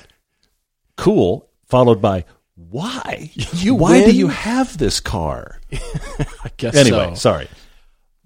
[0.96, 2.24] cool followed by
[2.68, 7.14] why You why do you have this car i guess anyway so.
[7.14, 7.48] sorry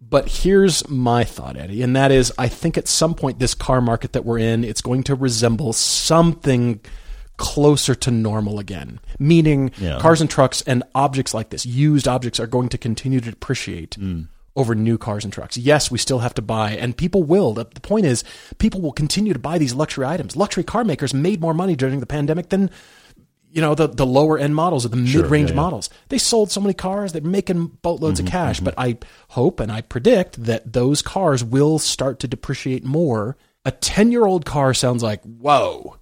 [0.07, 3.81] But here's my thought, Eddie, and that is I think at some point this car
[3.81, 6.81] market that we're in, it's going to resemble something
[7.37, 9.01] closer to normal again.
[9.19, 9.99] Meaning Yeah.
[9.99, 13.97] cars and trucks and objects like this, used objects are going to continue to depreciate
[13.99, 14.29] mm.
[14.55, 15.57] over new cars and trucks.
[15.57, 17.55] Yes, we still have to buy and people will.
[17.55, 18.23] The point is
[18.59, 20.37] people will continue to buy these luxury items.
[20.37, 22.71] Luxury car makers made more money during the pandemic than
[23.55, 25.63] you know the the lower end models or the mid range yeah, yeah.
[25.63, 25.89] models.
[26.09, 28.61] They sold so many cars, they're making boatloads Mm-hmm, of cash.
[28.61, 33.37] But I hope and I predict that those cars will start to depreciate more.
[33.65, 35.97] A ten year old car sounds like whoa.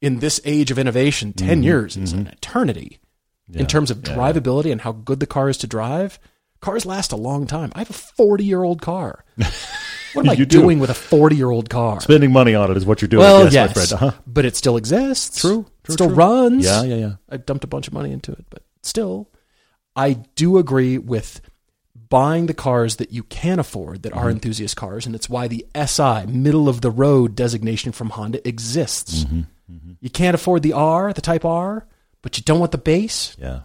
[0.00, 2.98] In this age of innovation, 10 Mm-hmm, years is an eternity
[3.52, 6.18] in terms of drivability and how good the car is to drive.
[6.60, 7.70] Cars last a long time.
[7.74, 9.24] I have a forty year old car.
[10.14, 10.60] What am I You do.
[10.60, 12.00] doing with a forty year old car?
[12.00, 14.20] spending money on it is what you're doing Well, yes, yes, my friend uh-huh.
[14.26, 15.40] but it still exists.
[15.40, 16.16] True, true, It still true.
[16.16, 16.64] runs.
[16.64, 17.12] Yeah, yeah, yeah.
[17.28, 19.28] I dumped a bunch of money into it, but still,
[19.96, 21.40] I do agree with
[22.10, 24.18] buying the cars that you can afford that Mm-hmm.
[24.26, 28.46] are enthusiast cars, and it's why the SI middle of the road designation from Honda
[28.48, 29.24] exists.
[29.24, 29.42] Mm-hmm.
[30.00, 31.86] You can't afford the R, the Type R,
[32.22, 33.36] but you don't want the base.
[33.38, 33.60] yeah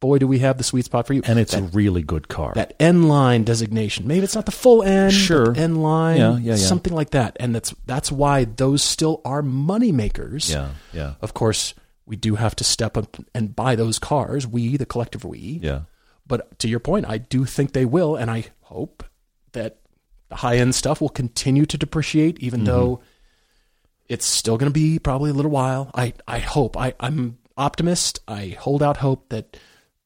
[0.00, 1.22] Boy, do we have the sweet spot for you.
[1.24, 4.06] and it's that, a really good car that N line designation.
[4.06, 5.52] Maybe it's not the full N, Sure.
[5.56, 6.56] N line, Yeah, yeah, yeah.
[6.56, 7.36] something like that.
[7.40, 10.50] And that's that's why those still are money makers.
[10.50, 11.74] yeah yeah Of course,
[12.06, 14.46] we do have to step up and buy those cars.
[14.46, 15.58] We, the collective we.
[15.62, 15.80] yeah
[16.26, 19.02] But to your point, I do think they will, and I hope
[19.52, 19.78] that
[20.28, 22.66] the high end stuff will continue to depreciate, even Mm-hmm.
[22.66, 23.00] though
[24.08, 25.90] it's still going to be probably a little while.
[25.94, 26.76] I, I hope.
[26.76, 28.20] I, I'm optimist.
[28.28, 29.58] I hold out hope that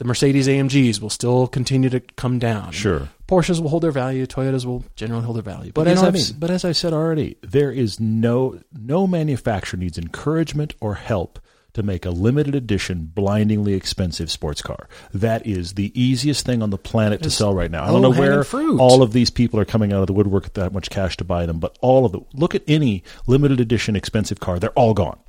[0.03, 2.73] the Mercedes AMGs will still continue to come down.
[2.73, 3.09] Sure.
[3.29, 4.27] Porsches will hold their value.
[4.27, 5.71] Toyotas will generally hold their value.
[5.71, 6.25] But, But as, I've, mean.
[6.41, 11.39] but as I said already, there is no no manufacturer needs encouragement or help
[11.75, 14.89] to make a limited edition, blindingly expensive sports car.
[15.15, 17.85] That is the easiest thing on the planet to sell right now.
[17.85, 18.81] I don't know where fruit.
[18.81, 21.25] all of these people are coming out of the woodwork with that much cash to
[21.25, 22.25] buy them, but all of them.
[22.35, 25.21] Look at any limited edition expensive car; they're all gone.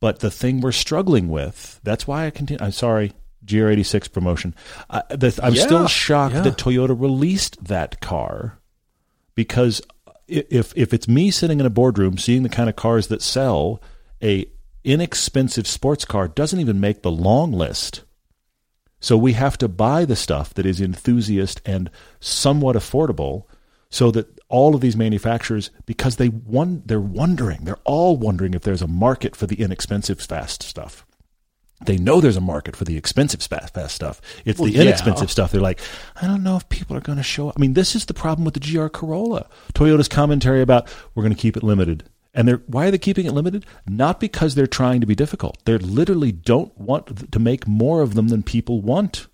[0.00, 2.64] But the thing we're struggling with, that's why I continue.
[2.64, 3.12] I'm sorry,
[3.46, 4.54] GR86 promotion.
[4.90, 6.42] Uh, the, I'm Yeah, still shocked yeah.
[6.42, 8.58] that Toyota released that car
[9.34, 9.80] because
[10.28, 13.80] if if it's me sitting in a boardroom seeing the kind of cars that sell,
[14.22, 14.46] a
[14.84, 18.02] inexpensive sports car doesn't even make the long list.
[19.00, 23.44] So we have to buy the stuff that is enthusiast and somewhat affordable
[23.90, 28.62] so that all of these manufacturers because they won, they're wondering, they're all wondering if
[28.62, 31.05] there's a market for the inexpensive fast stuff.
[31.84, 34.20] They know there's a market for the expensive fast, fast stuff.
[34.46, 34.82] It's Well, the yeah.
[34.82, 35.52] inexpensive stuff.
[35.52, 35.80] They're like,
[36.20, 37.54] I don't know if people are going to show up.
[37.56, 39.46] I mean, this is the problem with the GR Corolla.
[39.74, 42.04] Toyota's commentary about we're going to keep it limited.
[42.32, 43.64] And they're why are they keeping it limited?
[43.86, 45.58] Not because they're trying to be difficult.
[45.64, 49.26] They literally don't want to make more of them than people want.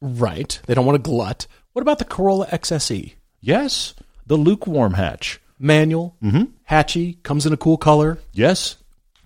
[0.00, 0.58] Right.
[0.66, 1.46] They don't want to glut.
[1.72, 3.14] What about the Corolla XSE?
[3.40, 3.94] Yes,
[4.26, 5.40] the lukewarm hatch.
[5.58, 6.44] Manual, Mm-hmm.
[6.64, 8.18] hatchy, comes in a cool color.
[8.32, 8.76] Yes,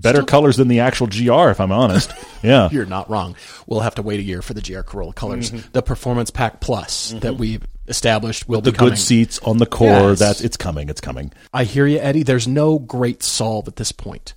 [0.02, 2.12] Better colors than the actual GR, if I'm honest.
[2.42, 2.68] Yeah.
[2.72, 3.36] You're not wrong.
[3.68, 5.52] We'll have to wait a year for the GR Corolla colors.
[5.52, 5.70] Mm-hmm.
[5.70, 8.90] The Performance Pack Plus that we've established will the be coming.
[8.94, 10.10] good seats on the core.
[10.10, 10.18] Yes.
[10.18, 10.88] That's it's coming.
[10.88, 11.32] It's coming.
[11.54, 12.24] I hear you, Eddie.
[12.24, 14.34] There's no great solve at this point.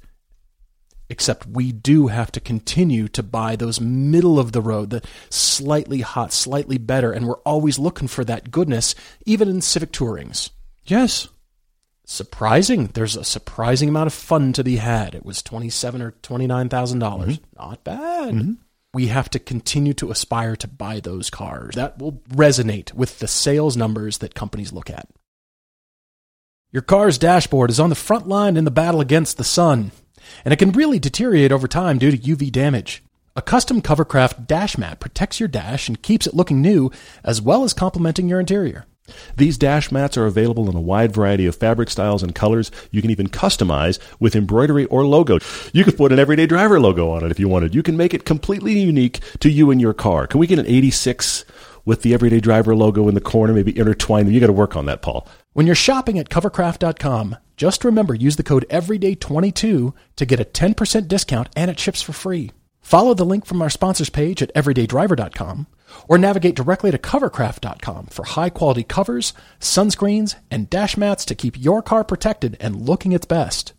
[1.09, 5.01] Except we do have to continue to buy those middle of the road, the
[5.31, 8.93] slightly hot, slightly better, and we're always looking for that goodness,
[9.25, 10.51] even in Civic Tourings.
[10.85, 11.27] Yes.
[12.05, 12.87] Surprising.
[12.93, 15.15] There's a surprising amount of fun to be had.
[15.15, 17.39] It was twenty seven or twenty nine thousand dollars.
[17.39, 17.69] Mm-hmm.
[17.69, 18.33] Not bad.
[18.33, 18.53] Mm-hmm.
[18.93, 21.75] We have to continue to aspire to buy those cars.
[21.75, 25.09] That will resonate with the sales numbers that companies look at.
[26.71, 29.91] Your car's dashboard is on the front line in the battle against the sun,
[30.45, 33.03] and it can really deteriorate over time due to UV damage.
[33.35, 36.91] A custom Covercraft dash mat protects your dash and keeps it looking new,
[37.23, 38.85] as well as complementing your interior.
[39.37, 42.71] These dash mats are available in a wide variety of fabric styles and colors.
[42.91, 45.39] You can even customize with embroidery or logo.
[45.73, 47.75] You could put an everyday driver logo on it if you wanted.
[47.75, 50.27] You can make it completely unique to you and your car.
[50.27, 51.45] Can we get an 86
[51.85, 54.31] with the everyday driver logo in the corner, maybe intertwined?
[54.31, 55.27] You got to work on that, Paul.
[55.53, 61.07] When you're shopping at covercraft.com, just remember use the code EVERYDAY22 to get a 10%
[61.07, 62.51] discount and it ships for free.
[62.81, 65.67] Follow the link from our sponsors page at everydaydriver.com
[66.07, 71.59] or navigate directly to covercraft.com for high quality covers, sunscreens, and dash mats to keep
[71.59, 73.73] your car protected and looking its best.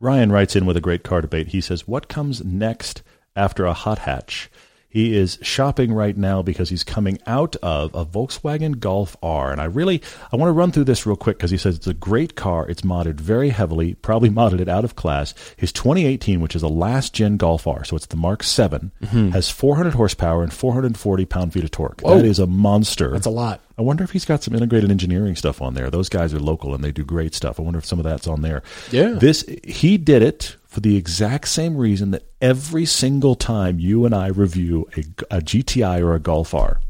[0.00, 1.48] Ryan writes in with a great car debate.
[1.48, 3.02] He says, What comes next
[3.36, 4.50] after a hot hatch?
[4.92, 9.50] He is shopping right now because he's coming out of a Volkswagen Golf R.
[9.50, 11.86] And I really, I want to run through this real quick because he says it's
[11.86, 12.68] a great car.
[12.68, 15.32] It's modded very heavily, probably modded it out of class.
[15.56, 19.30] His 2018, which is a last gen Golf R, so it's the Mark 7, mm-hmm.
[19.30, 22.02] has 400 horsepower and 440 pound feet of torque.
[22.02, 23.12] That is a monster.
[23.12, 23.62] That's a lot.
[23.78, 25.90] I wonder if he's got some integrated engineering stuff on there.
[25.90, 27.58] Those guys are local and they do great stuff.
[27.58, 28.62] I wonder if some of that's on there.
[28.90, 29.12] Yeah.
[29.12, 34.14] This he did it for the exact same reason that every single time you and
[34.14, 36.80] I review a, a GTI or a Golf R,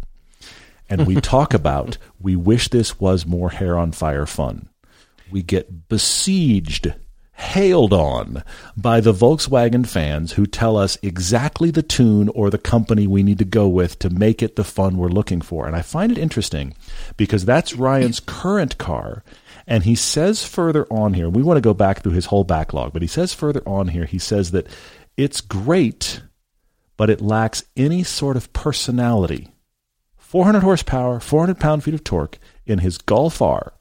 [0.89, 4.69] and we talk about we wish this was more hair on fire fun.
[5.31, 6.95] We get besieged,
[7.43, 8.45] hailed on
[8.77, 13.39] by the Volkswagen fans who tell us exactly the tune or the company we need
[13.39, 15.67] to go with to make it the fun we're looking for.
[15.67, 16.75] And I find it interesting
[17.17, 19.25] because that's Ryan's current car.
[19.67, 22.93] And he says further on here, we want to go back through his whole backlog,
[22.93, 24.69] but he says further on here, he says that
[25.17, 26.23] it's great,
[26.97, 29.49] but it lacks any sort of personality.
[30.17, 33.75] 400 horsepower, 400 pound feet of torque in his Golf R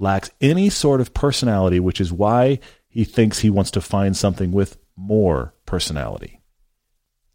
[0.00, 2.58] lacks any sort of personality, which is why
[2.88, 6.40] he thinks he wants to find something with more personality.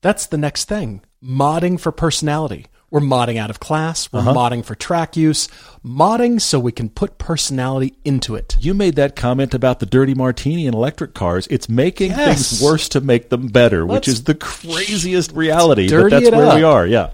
[0.02, 1.02] That's the next thing.
[1.24, 2.68] Modding for personality.
[2.92, 4.12] We're modding out of class.
[4.14, 4.34] We're uh-huh.
[4.34, 5.48] modding for track use.
[5.84, 8.56] Modding so we can put personality into it.
[8.60, 11.48] You made that comment about the dirty martini and electric cars.
[11.50, 12.50] It's making Yes.
[12.50, 15.90] things worse to make them better, which Let's- is the craziest reality.
[15.90, 16.86] But that's where we are.
[16.86, 17.10] Yeah.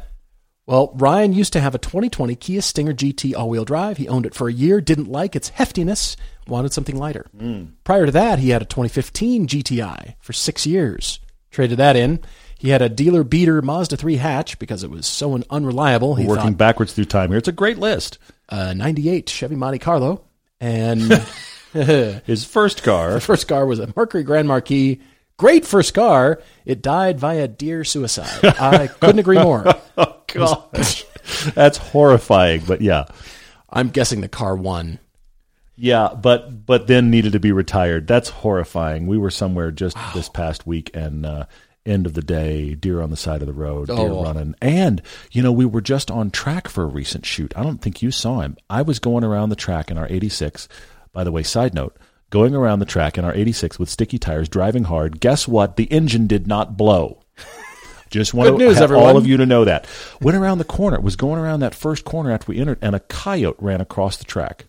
[0.72, 3.98] Well, Ryan used to have a 2020 Kia Stinger GT all-wheel drive.
[3.98, 6.16] He owned it for a year, didn't like its heftiness,
[6.48, 7.26] wanted something lighter.
[7.84, 11.20] Prior to that, he had a 2015 GTI for six years.
[11.52, 12.22] Traded that in.
[12.58, 16.12] He had a dealer beater Mazda 3 hatch because it was so un- unreliable.
[16.12, 17.38] Working thought backwards through time here.
[17.40, 18.18] It's a great list.
[18.48, 20.24] uh, 98 Chevy Monte Carlo,
[20.62, 21.02] and
[21.74, 23.14] His first car.
[23.14, 25.02] the first car was a Mercury Grand Marquis.
[25.42, 26.40] Great for Scar.
[26.66, 28.46] It died via deer suicide.
[28.60, 29.66] I couldn't agree more.
[29.98, 31.04] oh, gosh.
[31.56, 32.62] That's horrifying.
[32.68, 33.06] But yeah.
[33.68, 35.00] I'm guessing the car won.
[35.76, 38.06] Yeah, but but then needed to be retired.
[38.06, 39.08] That's horrifying.
[39.08, 41.46] We were somewhere just this past week, and uh,
[41.88, 44.24] end of the day, deer on the side of the road, deer Oh.
[44.24, 45.02] running, and
[45.32, 47.52] you know we were just on track for a recent shoot.
[47.58, 48.58] I don't think you saw him.
[48.70, 50.68] I was going around the track in our '86.
[51.14, 51.98] By the way, side note.
[52.32, 55.20] Going around the track in our 86 with sticky tires, driving hard.
[55.20, 55.76] Guess what?
[55.76, 57.22] The engine did not blow.
[58.10, 59.10] Just want Good to news, have everyone.
[59.10, 59.86] all of you to know that.
[60.22, 61.00] Went around the corner.
[61.00, 64.26] Was going around that first corner after we entered, and a coyote ran across the
[64.26, 64.66] track.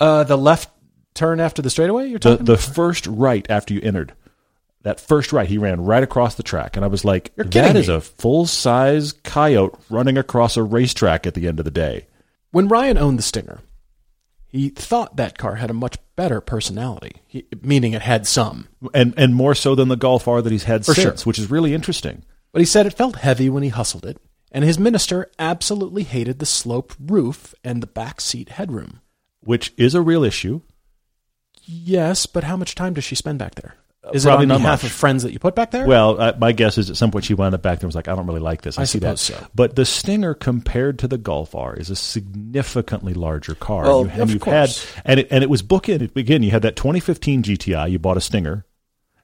[0.00, 0.70] Uh, the left
[1.14, 2.08] turn after the straightaway.
[2.08, 2.44] You're the talking.
[2.46, 4.12] the first right after you entered
[4.82, 7.72] that first right he ran right across the track and i was like You're kidding
[7.72, 7.94] that is me.
[7.96, 12.06] a full size coyote running across a racetrack at the end of the day
[12.52, 13.60] when Ryan owned the Stinger,
[14.56, 18.68] he thought that car had a much better personality, he, meaning it had some.
[18.94, 21.28] and and more so than the golf r that he's had For since sure.
[21.28, 24.18] which is really interesting But he said it felt heavy when he hustled it,
[24.50, 29.00] and his minister absolutely hated the sloped roof and the back seat headroom.
[29.40, 30.60] which is a real issue
[31.68, 33.74] Yes, but how much time does she spend back there?
[34.14, 34.90] Is it on not behalf much.
[34.90, 35.86] of friends that you put back there?
[35.86, 37.94] Well, uh, my guess is at some point she wound up back there and was
[37.94, 38.78] like, I don't really like this.
[38.78, 39.18] I, I see that.
[39.18, 39.46] suppose so.
[39.54, 43.84] But the Stinger compared to the Golf R is a significantly larger car.
[43.84, 44.84] Well, You- and of you've course.
[44.94, 46.14] had and it, and it was bookended.
[46.16, 48.64] Again, you had that 2015 GTI, you bought a Stinger,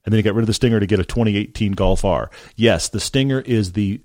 [0.05, 2.31] and then you got rid of the Stinger to get a 2018 Golf R.
[2.57, 4.01] Yes, the Stinger is the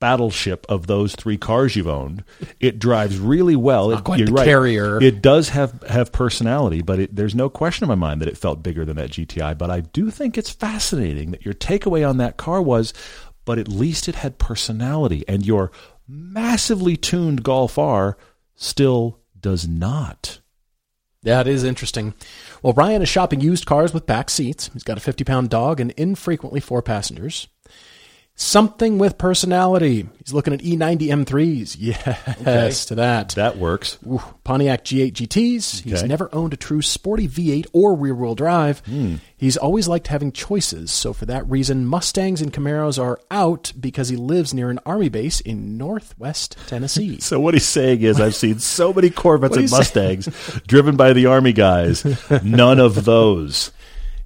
[0.00, 2.24] battleship of those three cars you've owned.
[2.60, 3.90] It drives really well.
[3.90, 4.44] It- you're right.
[4.44, 5.02] carrier.
[5.02, 8.38] It does have have personality, but it, there's no question in my mind that it
[8.38, 9.56] felt bigger than that GTI.
[9.58, 12.92] But I do think it's fascinating that your takeaway on that car was,
[13.44, 15.70] but at least it had personality, and your
[16.06, 18.16] massively tuned Golf R
[18.56, 20.40] still does not.
[21.24, 22.14] That is interesting.
[22.62, 24.70] Well, Ryan is shopping used cars with back seats.
[24.72, 27.48] He's got a 50 pound dog and infrequently four passengers.
[28.40, 30.08] Something with personality.
[30.24, 31.76] He's looking at E E90 M3s.
[32.46, 33.30] Yes, to that.
[33.30, 33.98] That works.
[34.06, 35.82] Ooh, Pontiac G8 GTs.
[35.82, 36.00] He's Okay.
[36.02, 36.06] Hmm.
[36.06, 38.80] never owned a true sporty V8 or rear wheel drive.
[39.36, 40.92] He's always liked having choices.
[40.92, 45.08] So, for that reason, Mustangs and Camaros are out because he lives near an army
[45.08, 47.18] base in northwest Tennessee.
[47.28, 50.26] So what he's saying is, I've seen so many Corvettes and Mustangs
[50.68, 52.04] driven by the Army guys.
[52.44, 53.72] None of those.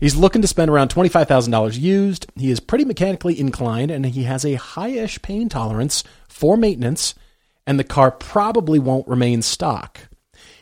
[0.03, 2.27] He's looking to spend around $25,000 used.
[2.35, 7.15] He is pretty mechanically inclined and he has a high-ish pain tolerance for maintenance
[7.69, 10.09] and the car probably won't remain stock.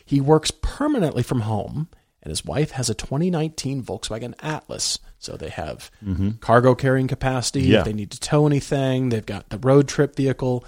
[0.04, 1.88] He works permanently from home
[2.22, 4.98] and his wife has a 2019 Volkswagen Atlas.
[5.18, 6.32] So they have mm-hmm.
[6.42, 7.62] cargo carrying capacity.
[7.62, 7.78] Yeah.
[7.78, 10.66] If they need to tow anything, they've got the road trip vehicle.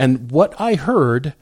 [0.00, 1.34] And what I heard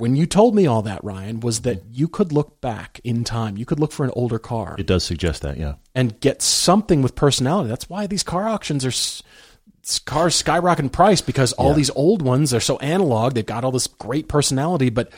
[0.00, 1.92] when you told me all that, Ryan, was that mm-hmm.
[1.92, 3.56] you could look back in time.
[3.56, 5.74] You could look for an older car It does suggest that, yeah.
[5.94, 7.68] and get something with personality.
[7.68, 9.24] That's why these car auctions are
[10.04, 13.34] cars skyrocket in price because all these old ones are so analog.
[13.34, 15.08] They've got all this great personality, but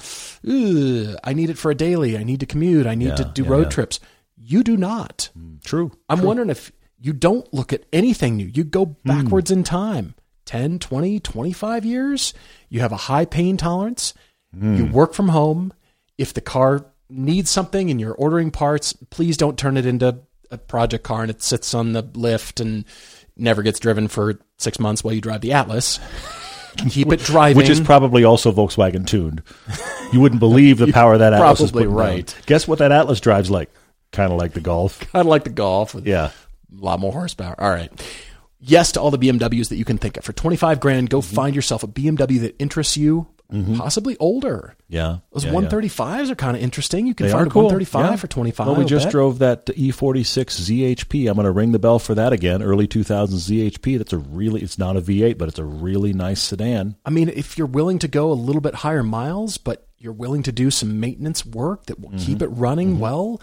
[0.49, 2.17] ugh, I need it for a daily.
[2.17, 2.87] I need to commute.
[2.87, 3.71] I need to do yeah, road yeah.
[3.71, 4.01] trips.
[4.37, 5.31] You do not.
[5.39, 5.93] Mm, true.
[6.09, 8.47] I'm wondering if you don't look at anything new.
[8.47, 9.09] You go hmm.
[9.09, 10.15] backwards in time
[10.47, 12.35] 10, 20, 25 years.
[12.69, 14.15] You have a high pain tolerance.
[14.59, 15.73] You work from home.
[16.19, 20.19] If the car needs something and you're ordering parts, please don't turn it into
[20.51, 22.85] a project car and it sits on the lift and
[23.37, 25.99] never gets driven for six months while you drive the Atlas.
[26.89, 27.57] Keep it driving.
[27.59, 29.43] Which is probably also Volkswagen tuned.
[30.13, 32.07] You wouldn't believe the power that Atlas is Probably putting down.
[32.17, 32.37] right.
[32.47, 33.71] Guess what that Atlas drives like?
[34.11, 35.01] Kind of like the Golf.
[35.01, 35.95] kind of like the Golf.
[35.95, 36.27] With Yeah.
[36.31, 36.33] a
[36.85, 37.55] lot more horsepower.
[37.59, 37.91] All right.
[38.61, 40.25] Yes to all the BMWs that you can think of.
[40.25, 41.35] For 25 grand, go Mm-hmm.
[41.35, 43.27] find yourself a BMW that interests you,
[43.77, 44.75] possibly older.
[44.89, 45.19] Yeah.
[45.33, 45.61] Those yeah, yeah.
[45.69, 47.07] 135s are kind of interesting.
[47.07, 47.65] You can They find cool.
[47.65, 48.17] 135 Yeah.
[48.17, 48.67] for 25.
[48.67, 49.13] Well, we I'll just bet.
[49.13, 51.29] drove that E E46 ZHP.
[51.29, 52.63] I'm going to ring the bell for that again.
[52.63, 53.99] Early 2000s ZHP.
[53.99, 54.63] That's a really.
[54.63, 56.97] It's not a V8, but it's a really nice sedan.
[57.05, 60.43] I mean, if you're willing to go a little bit higher miles, but you're willing
[60.45, 62.19] to do some maintenance work that will Mm-hmm.
[62.27, 63.41] keep it running well,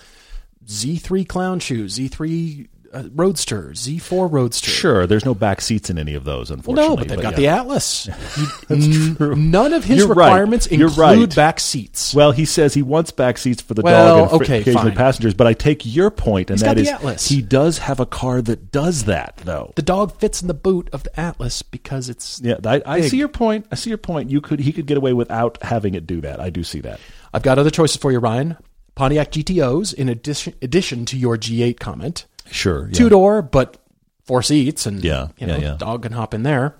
[0.66, 4.70] Z3 Clown Shoes, Z3 uh, Roadster, Z4 Roadster.
[4.70, 6.90] Sure, there's no back seats in any of those, unfortunately.
[6.90, 7.38] no, but they've got yeah.
[7.38, 8.10] the Atlas.
[8.70, 9.36] N- true.
[9.36, 11.36] None of his You're requirements You're include right.
[11.36, 12.14] back seats.
[12.14, 14.98] Well, he says he wants back seats for the Well, dog and okay, occasionally fine.
[14.98, 15.34] passengers.
[15.34, 17.28] But I take your point, and He's that is Atlas.
[17.28, 19.74] he does have a car that does that, though.
[19.76, 22.40] the dog fits in the boot of the Atlas because it's.
[22.42, 23.68] Yeah, I, I see your point.
[23.72, 24.30] I see your point.
[24.30, 26.40] You could he could get away without having it do that.
[26.40, 27.00] I do see that.
[27.34, 28.58] I've got other choices for you, Ryan.
[28.96, 32.26] Pontiac GTOs, in addition, addition to your G8 comment.
[32.52, 32.94] Sure, yeah.
[32.94, 33.78] Two door, but
[34.24, 35.76] four seats, and Yeah, you know, yeah, yeah.
[35.78, 36.76] dog can hop in there.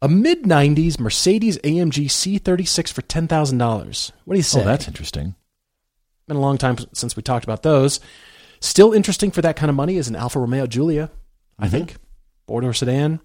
[0.00, 4.12] A mid '90s Mercedes AMG C36 for ten thousand dollars.
[4.24, 4.60] What do you say?
[4.60, 5.34] Oh, that's interesting.
[6.26, 8.00] been a long time since we talked about those.
[8.60, 11.10] Still interesting for that kind of money is an Alfa Romeo Giulia,
[11.58, 11.70] I Mm-hmm.
[11.70, 11.96] think,
[12.46, 13.20] four door sedan.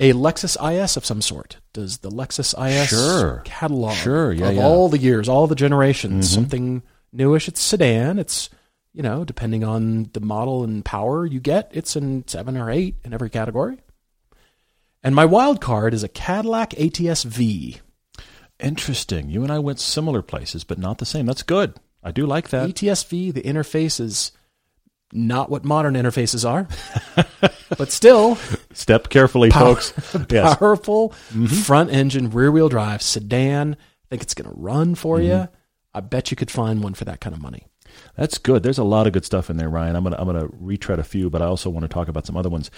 [0.00, 1.58] A Lexus IS of some sort.
[1.74, 3.42] Does the Lexus IS Sure.
[3.44, 4.60] catalog Sure, yeah, of yeah.
[4.60, 4.66] Mm-hmm.
[4.66, 6.82] all the years, all the generations, something
[7.12, 7.48] newish?
[7.48, 8.18] It's sedan.
[8.18, 8.48] It's
[8.92, 12.96] you know, depending on the model and power you get, it's in seven or eight
[13.04, 13.78] in every category.
[15.02, 17.80] And my wild card is a Cadillac ATS V.
[18.58, 19.30] Interesting.
[19.30, 21.26] You and I went similar places, but not the same.
[21.26, 21.74] That's good.
[22.02, 22.68] I do like that.
[22.68, 24.32] ATSV, the interface is
[25.12, 26.68] not what modern interfaces are,
[27.78, 28.36] but still
[28.72, 29.92] Step carefully, folks.
[30.30, 30.56] Yes.
[30.56, 31.46] powerful mm-hmm.
[31.46, 33.74] front engine, rear wheel drive sedan.
[33.74, 35.26] I think it's going to run for mm-hmm.
[35.26, 35.48] you.
[35.92, 37.66] I bet you could find one for that kind of money.
[38.16, 38.62] That's good.
[38.62, 39.96] There's a lot of good stuff in there, Ryan.
[39.96, 42.36] I'm gonna I'm gonna retread a few, but I also want to talk about some
[42.36, 42.70] other ones.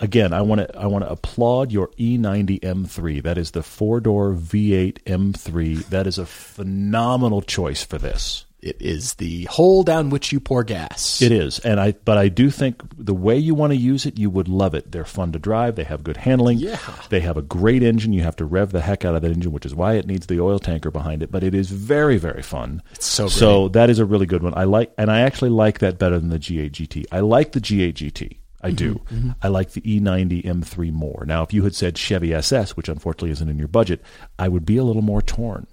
[0.00, 3.22] Again, I want to I want to applaud your E E90 M3.
[3.22, 5.86] That is the four door V8 M3.
[5.86, 8.44] That is a phenomenal choice for this.
[8.62, 11.22] It is the hole down which you pour gas.
[11.22, 14.18] It is, and I but I do think the way you want to use it,
[14.18, 14.92] you would love it.
[14.92, 15.76] They're fun to drive.
[15.76, 16.58] They have good handling.
[16.58, 16.78] Yeah.
[17.08, 18.12] They have a great engine.
[18.12, 20.26] You have to rev the heck out of that engine, which is why it needs
[20.26, 21.30] the oil tanker behind it.
[21.30, 22.82] But it is very very fun.
[22.92, 23.32] It's so great.
[23.32, 24.54] So that is a really good one.
[24.54, 27.06] I like, and I actually like that better than the G8 GT.
[27.10, 28.36] I like the G8 GT.
[28.62, 28.96] I do.
[29.10, 31.24] Mm-hmm, I like the E E90 M3 more.
[31.26, 34.02] Now, if you had said Chevy SS, which unfortunately isn't in your budget,
[34.38, 35.66] I would be a little more torn.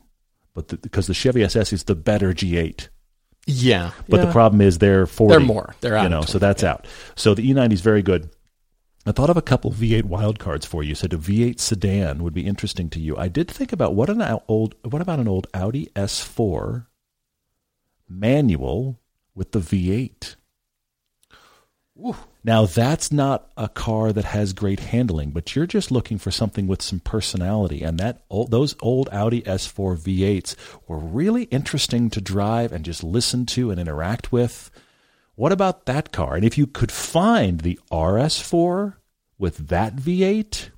[0.58, 2.88] But the, because the Chevy SS is the better G8.
[3.46, 3.92] yeah.
[4.10, 5.32] But the problem is they're 40.
[5.32, 5.76] They're more.
[5.82, 6.88] They're out You know, 20, so that's out.
[7.16, 8.32] So the E90 is very good.
[9.06, 10.96] I thought of a couple V8 wildcards for you.
[10.96, 13.16] Said a V8 sedan would be interesting to you.
[13.16, 16.88] I did think about what an old what about an old Audi S4
[18.10, 19.00] manual
[19.36, 20.38] with the V8.
[22.48, 26.66] Now that's not a car that has great handling, but you're just looking for something
[26.66, 30.56] with some personality, and that old, those old Audi S4 V8s
[30.88, 34.72] were really interesting to drive and just listen to and interact with.
[35.36, 36.36] What about that car?
[36.36, 38.94] And if you could find the RS4
[39.38, 40.70] with that V8,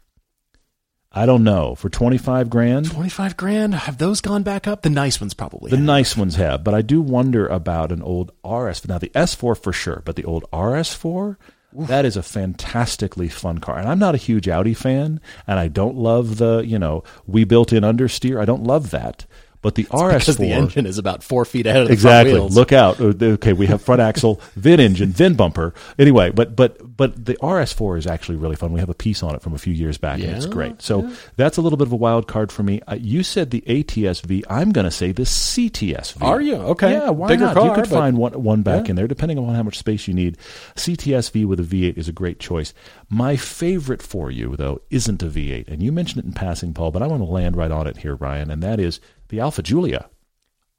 [1.12, 2.90] I don't know for twenty five grand.
[2.90, 3.76] 25 grand.
[3.76, 4.82] Have those gone back up?
[4.82, 5.70] The nice ones probably.
[5.70, 5.86] The have.
[5.86, 8.88] nice ones have, but I do wonder about an old RS.
[8.88, 11.38] Now the S4 for sure, but the old RS4,
[11.74, 13.78] that is a fantastically fun car.
[13.78, 17.44] And I'm not a huge Audi fan, and I don't love the you know we
[17.44, 18.42] built in understeer.
[18.42, 19.26] I don't love that.
[19.62, 22.32] But the RS4 because the engine is about four feet ahead of the exactly.
[22.32, 22.56] front wheels.
[22.56, 23.00] Look out.
[23.02, 25.74] Uh, Okay, we have front axle, VIN engine, VIN bumper.
[25.98, 28.72] Anyway, but but but the RS4 is actually really fun.
[28.72, 30.82] We have a piece on it from a few years back, and it's great.
[30.82, 32.82] So that's a little bit of a wild card for me.
[32.88, 34.44] Uh, you said the ATSV.
[34.50, 36.22] I'm going to say the CTSV.
[36.24, 36.56] Are you?
[36.56, 36.94] Okay.
[36.94, 37.10] Yeah.
[37.10, 37.64] Why Bigger not?
[37.66, 38.92] you could find one one back Yeah.
[38.92, 40.38] in there, depending on how much space you need.
[40.76, 42.74] CTSV with a V8 is a great choice.
[43.10, 46.92] My favorite for you though isn't a V8, and you mentioned it in passing, Paul,
[46.92, 49.00] but I want to land right on it here, Ryan, and that is
[49.30, 50.10] the Alfa Giulia.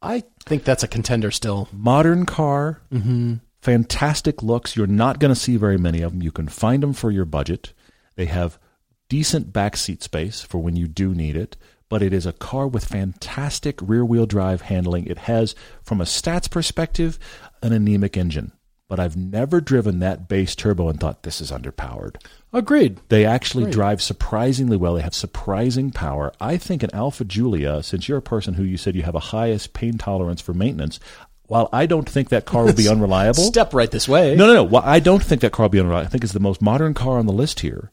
[0.03, 1.69] I think that's a contender still.
[1.73, 3.35] modern car, mm-hmm.
[3.61, 4.77] fantastic looks.
[4.77, 6.23] You're not going to see very many of them.
[6.23, 7.73] You can find them for your budget.
[8.17, 8.59] They have
[9.09, 11.57] decent backseat space for when you do need it,
[11.89, 15.07] but it is a car with fantastic rear wheel drive handling.
[15.07, 17.19] It has, from a stats perspective,
[17.63, 18.53] an anemic engine.
[18.91, 22.17] But I've never driven that base turbo and thought this is underpowered.
[22.53, 22.99] Agreed.
[23.09, 23.73] They actually Right.
[23.73, 24.95] drive surprisingly well.
[24.97, 26.33] They have surprising power.
[26.41, 29.21] I think an Alfa Giulia, since you're a person who you said you have a
[29.21, 30.99] highest pain tolerance for maintenance,
[31.47, 33.45] while I don't think that car will be unreliable.
[33.45, 34.35] Step right this way.
[34.35, 34.65] No, no, no.
[34.65, 36.09] Well, I don't think that car will be unreliable.
[36.09, 37.93] I think it's the most modern car on the list here.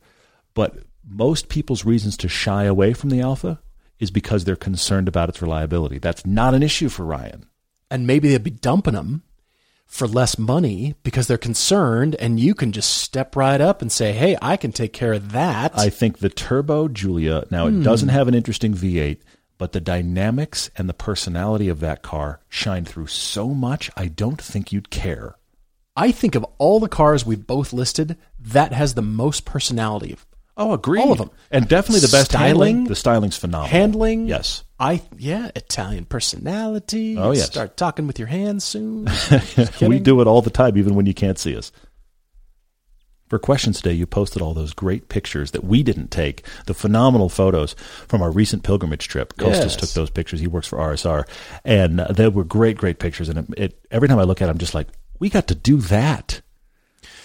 [0.56, 0.78] But
[1.08, 3.60] most people's reasons to shy away from the Alfa
[4.00, 6.00] is because they're concerned about its reliability.
[6.00, 7.46] That's not an issue for Ryan.
[7.92, 9.22] And maybe they'd be dumping them
[9.88, 14.14] for less money because they're concerned, and you can just step right up and say,
[14.14, 17.84] "Hey, I can take care of that." I think the Turbo Giulia, now it hmm.
[17.84, 19.20] doesn't have an interesting V8,
[19.58, 24.42] but the dynamics and the personality of that car shine through so much, I don't
[24.42, 25.36] think you'd care.
[25.96, 30.16] I think of all the cars we've both listed, that has the most personality.
[30.56, 31.02] Oh, agreed.
[31.02, 31.32] All of them.
[31.50, 32.84] And definitely the best Styling, handling.
[32.86, 33.70] The styling's phenomenal.
[33.70, 34.64] Handling, Yes.
[34.80, 37.18] I yeah, Italian personality.
[37.18, 37.48] Oh, yes.
[37.48, 39.08] start talking with your hands soon.
[39.82, 41.72] we do it all the time, even when you can't see us.
[43.30, 47.28] For questions today, you posted all those great pictures that we didn't take, the phenomenal
[47.28, 47.74] photos
[48.08, 49.36] from our recent pilgrimage trip.
[49.38, 49.76] Costas Yes.
[49.76, 50.40] took those pictures.
[50.40, 51.28] He works for RSR.
[51.66, 53.28] And they were great, great pictures.
[53.28, 54.88] And it, it, every time I look at them, I'm just like,
[55.20, 56.42] we got to do that.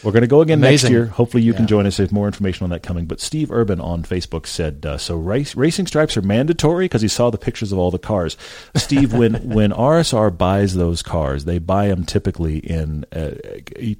[0.02, 1.06] We're going to go again next year.
[1.06, 1.96] Hopefully, you can join us.
[1.96, 3.06] There's more information on that coming.
[3.06, 7.08] But Steve Urban on Facebook said, uh, "So race, racing stripes are mandatory because he
[7.08, 8.36] saw the pictures of all the cars."
[8.74, 13.32] Steve, when when RSR buys those cars, they buy them typically in uh,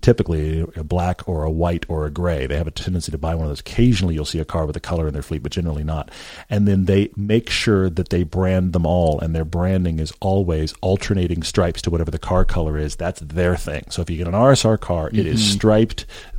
[0.01, 2.47] typically a black or a white or a gray.
[2.47, 3.61] They have a tendency to buy one of those.
[3.61, 6.11] Occasionally, you'll see a car with a color in their fleet, but generally not.
[6.51, 10.75] And then they make sure that they brand them all, and their branding is always
[10.81, 12.97] alternating stripes to whatever the car color is.
[12.97, 13.85] That's their thing.
[13.91, 15.53] So if you get an RSR car, it is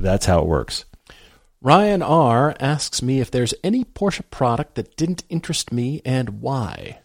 [0.00, 0.84] That's how it works.
[1.60, 7.00] Ryan R asks me if there's any Porsche product that didn't interest me and why.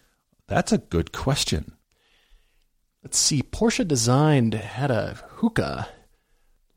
[0.48, 1.72] That's a good question.
[3.02, 3.42] Let's see.
[3.42, 5.88] Porsche designed had a hookah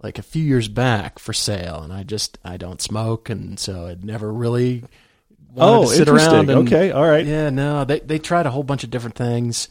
[0.01, 3.87] like a few years back for sale, and I just I don't smoke, and so
[3.87, 4.83] I'd never really
[5.53, 6.33] wanted Oh, to sit interesting.
[6.33, 6.49] around.
[6.49, 7.25] And, Okay, all right.
[7.25, 9.67] Yeah, no, they they tried a whole bunch of different things.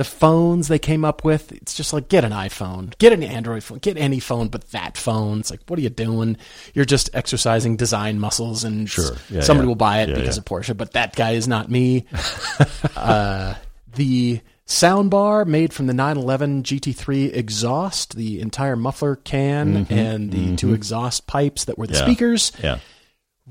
[0.00, 3.62] The phones they came up with, it's just like get an iPhone, get an Android
[3.62, 5.40] phone, get any phone, but that phone.
[5.40, 6.38] It's like, what are you doing?
[6.72, 9.10] You're just exercising design muscles, and Sure.
[9.28, 9.68] Yeah, somebody yeah.
[9.68, 10.74] will buy it Yeah, because of Porsche.
[10.74, 12.06] But that guy is not me.
[12.96, 13.56] uh,
[13.94, 20.72] the soundbar made from the 911 GT3 exhaust, the entire muffler can, and the two
[20.72, 22.06] exhaust pipes that were the Mm-hmm.
[22.06, 22.52] Speakers.
[22.62, 22.78] Yeah.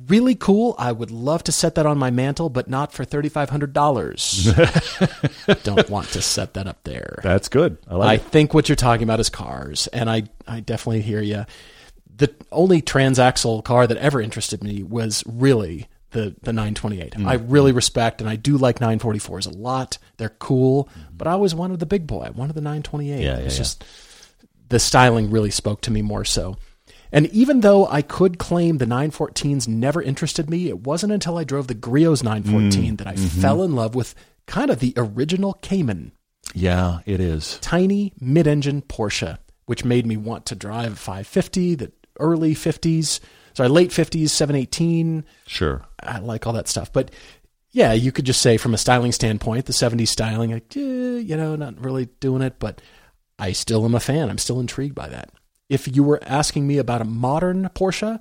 [0.07, 0.75] Really cool.
[0.77, 5.63] I would love to set that on my mantle, but not for $3,500.
[5.63, 7.19] Don't want to set that up there.
[7.23, 7.77] That's good.
[7.87, 11.21] I like I think what you're talking about is cars, and I, I definitely hear
[11.21, 11.45] you.
[12.15, 17.13] The only transaxle car that ever interested me was really the the 928.
[17.13, 17.27] Mm.
[17.27, 19.97] I really respect and I do like 944s a lot.
[20.17, 22.23] They're cool, but I always wanted the big boy.
[22.23, 23.13] I wanted the 928.
[23.13, 23.21] Mm-hmm.
[23.21, 23.59] Yeah, yeah, it's yeah.
[23.59, 23.85] just
[24.69, 26.57] the styling really spoke to me more so.
[27.11, 31.43] And even though I could claim the 914s never interested me, it wasn't until I
[31.43, 33.41] drove the Griot's 914 that I Mm-hmm.
[33.41, 34.13] fell in love with
[34.45, 36.11] kind of the original Cayman
[36.53, 37.57] Yeah, it is.
[37.61, 43.19] tiny mid-engine Porsche, which made me want to drive a 550, the early 50s,
[43.53, 45.23] sorry, late 50s, 718.
[45.47, 45.81] Sure.
[46.01, 46.91] I like all that stuff.
[46.93, 47.11] But
[47.71, 51.35] yeah, you could just say from a styling standpoint, the 70s styling, like, eh, you
[51.37, 52.81] know, not really doing it, but
[53.37, 54.29] I still am a fan.
[54.29, 55.31] I'm still intrigued by that.
[55.69, 58.19] If you were asking me about a modern Porsche,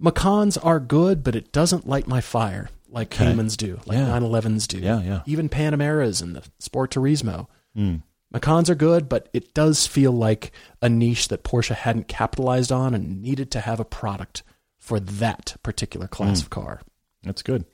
[0.00, 3.26] Macans are good, but it doesn't light my fire like Okay.
[3.26, 4.06] Caymans do, like Yeah.
[4.18, 4.78] 911s do.
[4.78, 5.22] Yeah, yeah.
[5.26, 7.46] Even Panameras and the Sport Turismo.
[7.76, 8.02] Mm.
[8.30, 12.94] Macans are good, but it does feel like a niche that Porsche hadn't capitalized on
[12.94, 14.42] and needed to have a product
[14.78, 16.80] for that particular class of car.
[17.24, 17.64] That's good.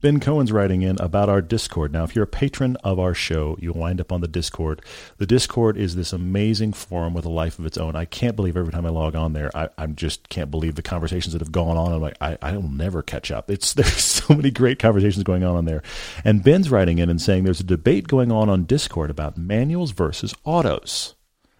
[0.00, 1.92] Ben Cohen's writing in about our Discord.
[1.92, 4.80] Now, if you're a patron of our show, you'll wind up on the Discord.
[5.18, 7.94] The Discord is this amazing forum with a life of its own.
[7.94, 10.82] I can't believe every time I log on there, I, I just can't believe the
[10.82, 11.92] conversations that have gone on.
[11.92, 13.50] I'm like, I, I will never catch up.
[13.50, 15.82] It's there's so many great conversations going on on there.
[16.24, 19.90] And Ben's writing in and saying there's a debate going on on Discord about manuals
[19.90, 21.14] versus autos.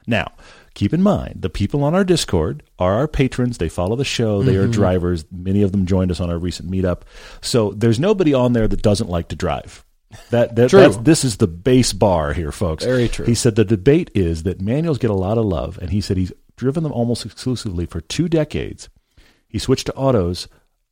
[0.07, 0.33] Now,
[0.81, 3.59] keep in mind, the people on our Discord are our patrons.
[3.59, 4.43] They follow the show.
[4.43, 4.71] They are mm-hmm.
[4.71, 5.27] drivers.
[5.31, 7.03] Many of them joined us on our recent meetup.
[7.43, 9.85] So there's nobody on there that doesn't like to drive.
[10.31, 10.81] That, that True.
[10.81, 12.83] that's, this is the base bar here, folks.
[12.83, 13.27] Very true.
[13.27, 16.17] He said the debate is that manuals get a lot of love, and he said
[16.17, 18.89] he's driven them almost exclusively for two decades.
[19.49, 20.49] He switched to autos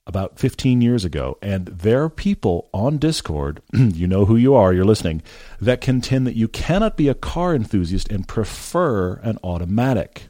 [0.08, 4.72] about 15 years ago, and there are people on Discord, you know who you are,
[4.72, 5.22] you're listening,
[5.60, 10.24] that contend that you cannot be a car enthusiast and prefer an automatic.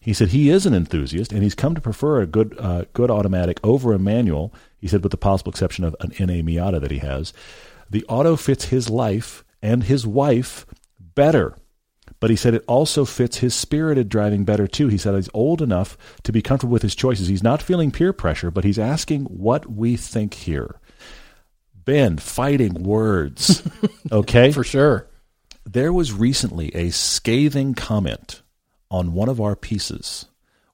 [0.00, 3.10] He said he is an enthusiast, and he's come to prefer a good uh, good
[3.10, 4.52] automatic over a manual.
[4.80, 7.32] He said, with the possible exception of an NA Miata that he has,
[7.88, 10.66] the auto fits his life and his wife
[10.98, 11.56] better.
[12.22, 14.86] But he said it also fits his spirited driving better too.
[14.86, 17.26] He said he's old enough to be comfortable with his choices.
[17.26, 20.78] He's not feeling peer pressure, but he's asking what we think here.
[21.74, 23.68] Ben, fighting words.
[24.12, 24.52] Okay?
[24.52, 25.08] For sure.
[25.66, 28.42] there was recently a scathing comment
[28.88, 30.26] on one of our pieces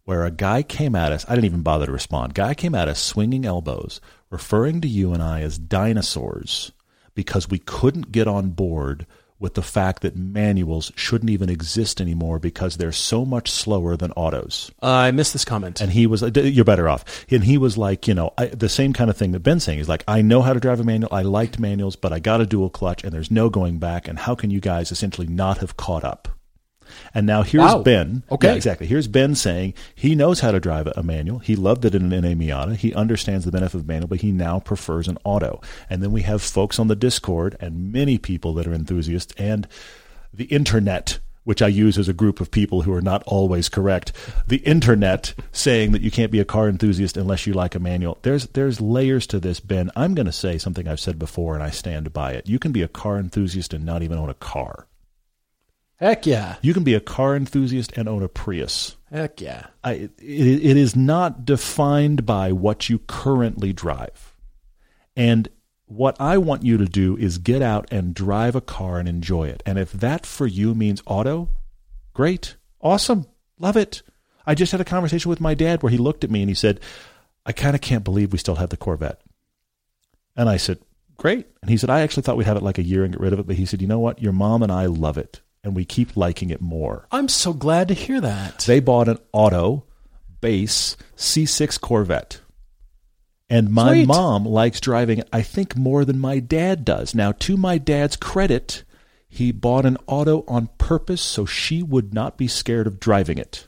[0.04, 1.24] where a guy came at us.
[1.28, 2.34] I didn't even bother to respond.
[2.34, 6.72] Guy came at us swinging elbows, referring to you and I as dinosaurs
[7.14, 9.06] because we couldn't get on board
[9.40, 14.12] with the fact that manuals shouldn't even exist anymore because they're so much slower than
[14.12, 14.70] autos.
[14.82, 15.80] Uh, I missed this comment.
[15.80, 17.26] And he was, you're better off.
[17.30, 19.78] And he was like, you know, I, the same kind of thing that Ben's saying.
[19.78, 21.14] He's like, I know how to drive a manual.
[21.14, 24.08] I liked manuals, but I got a dual clutch and there's no going back.
[24.08, 26.37] And how can you guys essentially not have caught up?
[27.14, 27.82] And now here's Wow.
[27.82, 28.22] Ben.
[28.30, 28.48] Okay.
[28.48, 28.86] Yeah, exactly.
[28.86, 31.38] Here's Ben saying he knows how to drive a manual.
[31.38, 32.76] He loved it in an NA Miata.
[32.76, 35.60] He understands the benefit of manual, but he now prefers an auto.
[35.88, 39.66] And then we have folks on the Discord and many people that are enthusiasts and
[40.32, 44.12] the internet, which I use as a group of people who are not always correct.
[44.46, 48.18] The internet saying that you can't be a car enthusiast unless you like a manual.
[48.22, 49.90] There's there's layers to this, Ben.
[49.96, 52.46] I'm going to say something I've said before, and I stand by it.
[52.46, 54.86] You can be a car enthusiast and not even own a car.
[55.98, 56.56] Heck yeah.
[56.62, 58.96] You can be a car enthusiast and own a Prius.
[59.10, 59.66] Heck yeah.
[59.82, 64.36] I, it, it is not defined by what you currently drive.
[65.16, 65.48] And
[65.86, 69.48] what I want you to do is get out and drive a car and enjoy
[69.48, 69.62] it.
[69.66, 71.48] And if that for you means auto,
[72.14, 73.26] great, awesome,
[73.58, 74.02] love it.
[74.46, 76.54] I just had a conversation with my dad where he looked at me and he
[76.54, 76.80] said,
[77.44, 79.20] I kind of can't believe we still have the Corvette.
[80.36, 80.78] And I said,
[81.16, 81.48] Great.
[81.62, 83.32] And he said, I actually thought we'd have it like a year and get rid
[83.32, 83.46] of it.
[83.48, 84.22] But he said, You know what?
[84.22, 85.40] Your mom and I love it.
[85.68, 87.06] And we keep liking it more.
[87.12, 88.60] I'm so glad to hear that.
[88.60, 89.84] They bought an auto
[90.40, 92.40] base C6 Corvette.
[93.50, 94.06] And my Sweet.
[94.08, 97.14] mom likes driving I think, more than my dad does.
[97.14, 98.84] Now, to my dad's credit,
[99.28, 103.66] he bought an auto on purpose so she would not be scared of driving it.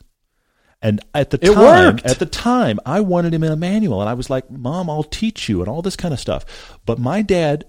[0.80, 2.06] And at the It time, worked.
[2.06, 5.02] at the time, I wanted him in a manual, and I was like, "Mom, I'll
[5.02, 6.78] teach you," and all this kind of stuff.
[6.86, 7.66] But my dad,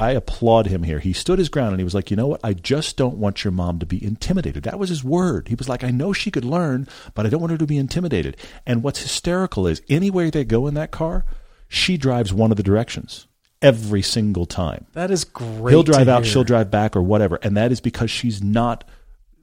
[0.00, 0.98] I applaud him here.
[0.98, 2.40] He stood his ground, and he was like, "You know what?
[2.42, 5.48] I just don't want your mom to be intimidated." That was his word.
[5.48, 7.76] He was like, "I know she could learn, but I don't want her to be
[7.76, 8.36] intimidated."
[8.66, 11.24] And what's hysterical is anywhere they go in that car,
[11.68, 13.26] she drives one of the directions
[13.62, 14.86] every single time.
[14.94, 15.72] that is great.
[15.72, 16.32] He'll drive out, hear.
[16.32, 17.38] she'll drive back, or whatever.
[17.42, 18.84] And that is because she's not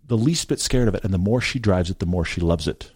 [0.08, 1.04] the least bit scared of it.
[1.04, 2.92] And the more she drives it, the more she loves it.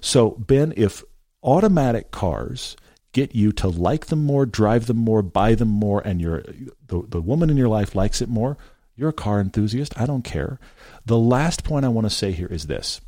[0.00, 1.02] So, Ben, if
[1.42, 2.76] automatic cars
[3.12, 6.42] get you to like them more, drive them more, buy them more, and you're
[6.86, 8.56] the, the woman in your life likes it more,
[8.96, 9.98] you're a car enthusiast.
[9.98, 10.58] I don't care.
[11.06, 13.00] The last point I want to say here is this.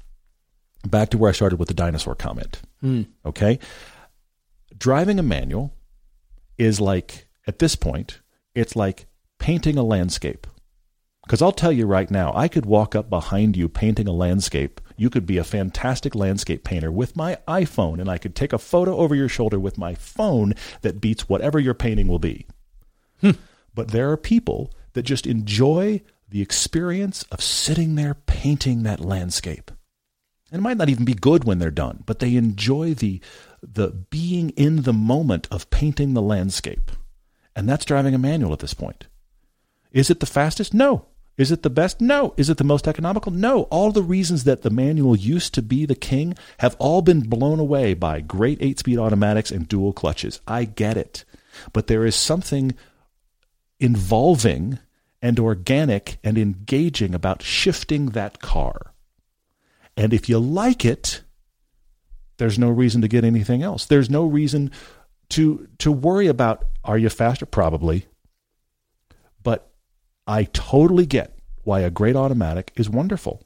[0.86, 2.62] Back to where I started with the dinosaur comment.
[2.80, 3.03] Hmm.
[3.26, 3.59] Okay?
[4.78, 5.74] Driving a manual
[6.57, 8.20] is like, at this point,
[8.55, 9.07] it's like
[9.38, 10.46] painting a landscape.
[11.24, 14.80] Because I'll tell you right now, I could walk up behind you painting a landscape.
[15.01, 18.59] You could be a fantastic landscape painter with my iPhone, and I could take a
[18.59, 22.46] photo over your shoulder with my phone that beats whatever your painting will be.
[23.22, 23.30] Hmm.
[23.74, 29.70] But there are people that just enjoy the experience of sitting there painting that landscape.
[30.53, 33.22] And it might not even be good when they're done, but they enjoy the
[33.62, 36.90] the being in the moment of painting the landscape.
[37.57, 39.07] And that's driving a manual at this point.
[39.92, 40.74] Is it the fastest?
[40.74, 41.07] No.
[41.41, 42.03] Is it the best?
[42.03, 42.34] No.
[42.36, 43.32] Is it the most economical?
[43.32, 43.62] No.
[43.70, 47.59] All the reasons that the manual used to be the king have all been blown
[47.59, 50.43] away by great eight speed automatics and dual clutches.
[50.47, 51.24] I get it.
[51.72, 52.74] But there is something
[53.78, 54.80] involving
[55.22, 58.93] and organic and engaging about shifting that car.
[59.97, 61.22] And if you like it,
[62.36, 63.86] there's no reason to get anything else.
[63.86, 64.72] There's no reason
[65.30, 67.47] to to worry about are you faster?
[67.47, 68.05] Probably.
[70.31, 73.43] I totally get why a great automatic is wonderful.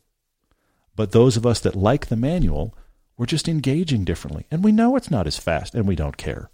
[0.94, 2.76] But those of us that like the manual,
[3.16, 4.44] we're just engaging differently.
[4.50, 6.50] And we know it's not as fast and we don't care.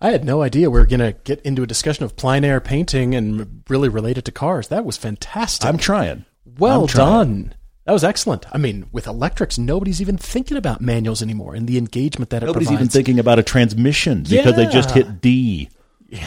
[0.00, 2.60] I had no idea we were going to get into a discussion of plein air
[2.60, 4.68] painting and really relate it to cars.
[4.68, 5.68] That was fantastic.
[5.68, 6.24] I'm trying.
[6.58, 7.06] well I'm trying.
[7.08, 7.54] done.
[7.84, 8.44] That was excellent.
[8.52, 12.46] I mean, with electrics, nobody's even thinking about manuals anymore and the engagement that it
[12.46, 12.64] provides.
[12.64, 15.70] Nobody's even thinking about a transmission because they just hit D.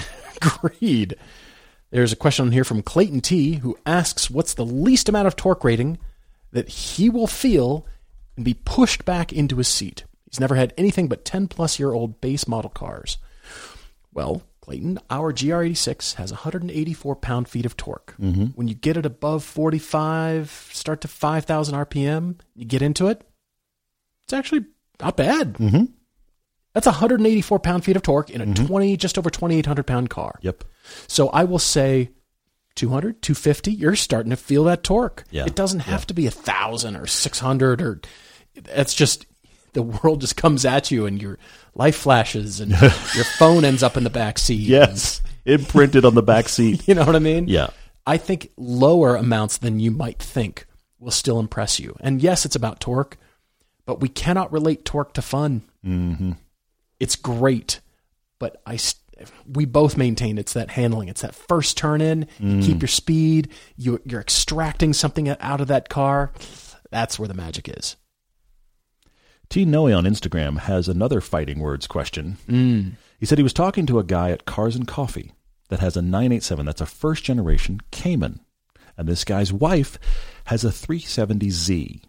[0.41, 1.17] Agreed.
[1.91, 5.63] There's a question here from Clayton T, who asks, "What's the least amount of torque
[5.63, 5.97] rating
[6.51, 7.85] that he will feel
[8.35, 11.91] and be pushed back into his seat?" He's never had anything but 10 plus year
[11.91, 13.17] old base model cars.
[14.13, 18.13] Well, Clayton, our GR86 has 184 pound feet of torque.
[18.53, 23.23] When you get it above 45, start to 5,000 RPM, you get into it,
[24.25, 24.65] it's actually
[25.01, 25.53] not bad.
[25.53, 25.85] Mm-hmm.
[26.73, 30.39] That's 184 pound feet of torque in a 20, just over 2,800 pound car.
[30.41, 30.63] Yep.
[31.07, 32.09] So I will say
[32.75, 35.23] 200, 250, you're starting to feel that torque.
[35.31, 35.45] Yeah.
[35.45, 38.01] It doesn't have to be a thousand or 600 or
[38.63, 39.25] that's just
[39.73, 41.37] the world just comes at you and your
[41.75, 44.61] life flashes and your phone ends up in the back seat.
[44.61, 45.21] Yes.
[45.45, 46.83] Imprinted on the back seat.
[46.87, 47.47] You know what I mean?
[47.47, 47.69] Yeah.
[48.05, 50.65] I think lower amounts than you might think
[50.99, 51.95] will still impress you.
[51.99, 53.17] And yes, it's about torque,
[53.85, 55.63] but we cannot relate torque to fun.
[55.85, 56.31] Mm-hmm.
[56.99, 57.79] It's great,
[58.39, 58.77] but I
[59.47, 61.09] we both maintain it's that handling.
[61.09, 62.27] It's that first turn in.
[62.39, 62.81] You keep mm.
[62.81, 63.49] your speed.
[63.75, 66.31] You, you're extracting something out of that car.
[66.91, 67.95] That's where the magic is.
[69.49, 72.37] T Noe on Instagram has another fighting words question.
[72.47, 72.93] Mm.
[73.19, 75.33] He said he was talking to a guy at Cars and Coffee
[75.69, 78.41] that has a 987 that's a first generation Cayman.
[78.97, 79.97] And this guy's wife
[80.45, 82.03] has a 370Z.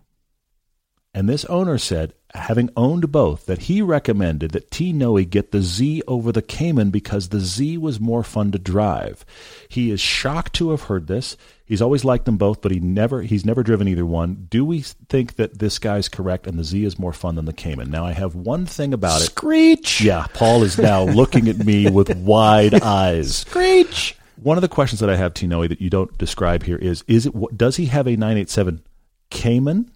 [1.13, 5.61] And this owner said, having owned both, that he recommended that T Noe get the
[5.61, 9.25] Z over the Cayman because the Z was more fun to drive.
[9.69, 11.37] He is shocked to have heard this.
[11.65, 14.47] He's always liked them both, but he never he's never driven either one.
[14.49, 17.53] Do we think that this guy's correct and the Z is more fun than the
[17.53, 17.91] Cayman?
[17.91, 19.27] Now I have one thing about it.
[19.27, 20.01] Screech!
[20.01, 23.39] Yeah, Paul is now looking at me with wide eyes.
[23.39, 24.17] Screech!
[24.41, 25.49] One of the questions that I have, T.
[25.49, 28.83] Noe, that you don't describe here is: Is it does he have a 987
[29.31, 29.91] Cayman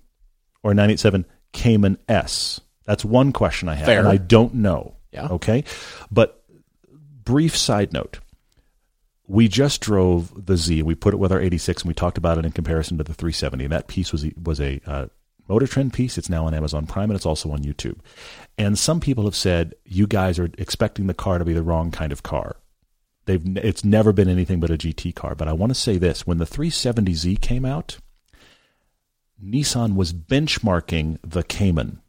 [0.64, 2.60] or a 987 Cayman S?
[2.84, 4.00] That's one question I have, Fair.
[4.00, 4.96] and I don't know.
[5.12, 5.28] Yeah.
[5.28, 5.62] Okay,
[6.10, 6.42] but
[7.24, 8.18] brief side note:
[9.28, 10.82] We just drove the Z.
[10.82, 13.14] We put it with our 86, and we talked about it in comparison to the
[13.14, 13.64] 370.
[13.64, 15.06] And that piece was was a uh,
[15.48, 16.18] Motor Trend piece.
[16.18, 17.98] It's now on Amazon Prime, and it's also on YouTube.
[18.58, 21.90] And some people have said you guys are expecting the car to be the wrong
[21.90, 22.56] kind of car.
[23.26, 25.34] They've it's never been anything but a GT car.
[25.34, 27.98] But I want to say this: when the 370Z came out,
[29.42, 32.00] Nissan was benchmarking the Cayman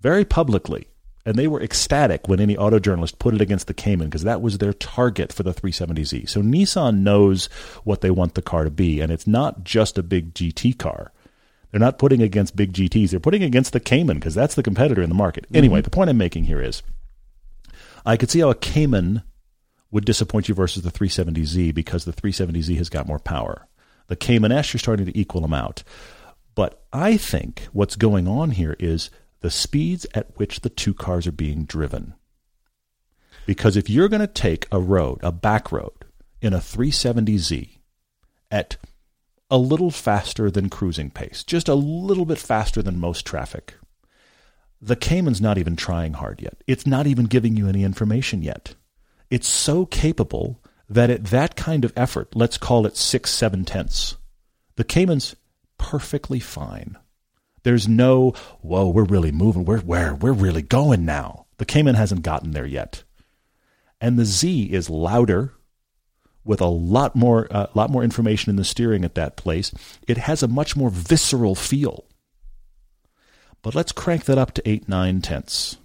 [0.00, 0.88] very publicly,
[1.24, 4.42] and they were ecstatic when any auto journalist put it against the Cayman because that
[4.42, 6.28] was their target for the 370Z.
[6.28, 7.46] So Nissan knows
[7.84, 11.12] what they want the car to be, and it's not just a big GT car.
[11.70, 15.02] They're not putting against big GTs; they're putting against the Cayman because that's the competitor
[15.02, 15.46] in the market.
[15.46, 15.56] Mm-hmm.
[15.56, 16.82] Anyway, the point I'm making here is,
[18.06, 19.22] I could see how a Cayman
[19.90, 23.66] would disappoint you versus the 370Z because the 370Z has got more power.
[24.08, 25.82] The Cayman S, you're starting to equal them out.
[26.54, 31.26] But I think what's going on here is the speeds at which the two cars
[31.26, 32.14] are being driven.
[33.46, 35.92] Because if you're going to take a road, a back road,
[36.40, 37.78] in a 370Z
[38.50, 38.76] at
[39.50, 43.74] a little faster than cruising pace, just a little bit faster than most traffic,
[44.80, 46.62] The Cayman's not even trying hard yet.
[46.66, 48.74] It's not even giving you any information yet.
[49.30, 54.16] It's so capable that at that kind of effort, let's call it six, seven tenths,
[54.76, 55.34] the Cayman's
[55.78, 56.98] perfectly fine.
[57.62, 59.64] There's no, whoa, we're really moving.
[59.64, 61.46] We're where we're really going now.
[61.56, 63.04] The Cayman hasn't gotten there yet.
[64.00, 65.54] And the Z is louder
[66.44, 69.72] with a lot more uh, lot more information in the steering at that place.
[70.06, 72.04] It has a much more visceral feel.
[73.62, 75.78] But let's crank that up to eight, nine tenths.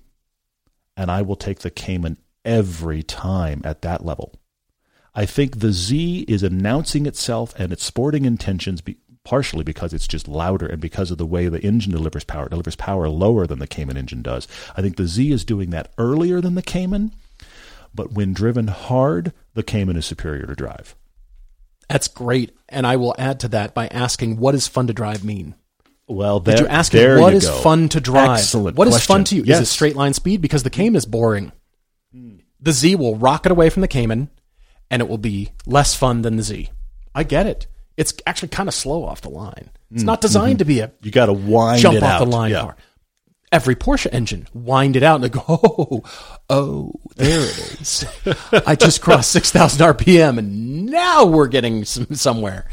[0.97, 4.33] And I will take the Cayman every time at that level.
[5.15, 8.97] I think the Z is announcing itself and its sporting intentions be,
[9.29, 12.47] partially because it's just louder and because of the way the engine delivers power.
[12.47, 14.47] It delivers power lower than the Cayman engine does.
[14.75, 17.11] I think the Z is doing that earlier than the Cayman,
[17.93, 20.95] but when driven hard, the Cayman is superior to drive.
[21.87, 22.55] That's great.
[22.69, 25.53] And I will add to that by asking, what does fun to drive mean?
[26.07, 27.53] Well, there, Did you ask me what is go.
[27.61, 28.39] fun to drive?
[28.39, 29.13] Excellent What is question.
[29.13, 29.43] fun to you?
[29.45, 29.57] Yes.
[29.61, 30.41] Is it straight line speed?
[30.41, 31.51] Because the Cayman is boring.
[32.59, 34.31] The Z will rocket away from the Cayman,
[34.89, 36.71] and it will be less fun than the Z.
[37.13, 37.67] I get it.
[37.99, 39.69] It's actually kind of slow off the line.
[39.91, 42.25] It's not designed to be a You got to wind jump it off out.
[42.25, 42.61] the line Yeah.
[42.61, 42.75] car.
[43.51, 46.03] Every Porsche engine, wind it out and go, oh,
[46.49, 48.05] oh, there it is.
[48.65, 52.67] I just crossed 6,000 RPM and now we're getting some, somewhere.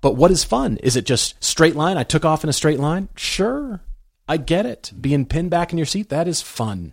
[0.00, 0.78] But what is fun?
[0.78, 1.96] Is it just straight line?
[1.98, 3.08] I took off in a straight line?
[3.16, 3.80] Sure.
[4.28, 4.92] I get it.
[5.00, 6.92] Being pinned back in your seat, that is fun.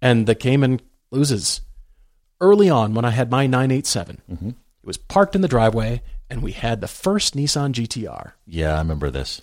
[0.00, 0.80] And the Cayman
[1.10, 1.60] loses.
[2.40, 4.48] Early on, when I had my 987, Mm-hmm.
[4.50, 4.54] it
[4.84, 8.32] was parked in the driveway and we had the first Nissan GTR.
[8.46, 9.40] Yeah, I remember this.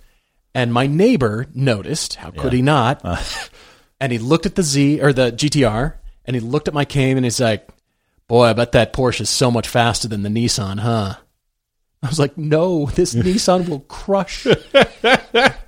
[0.55, 3.01] And my neighbor noticed, how could he not?
[3.03, 3.21] Uh.
[3.99, 7.17] and he looked at the Z or the GTR and he looked at my Cayman
[7.17, 7.67] and he's like,
[8.27, 11.15] Boy, I bet that Porsche is so much faster than the Nissan, huh?
[12.01, 14.45] I was like, No, this Nissan will crush.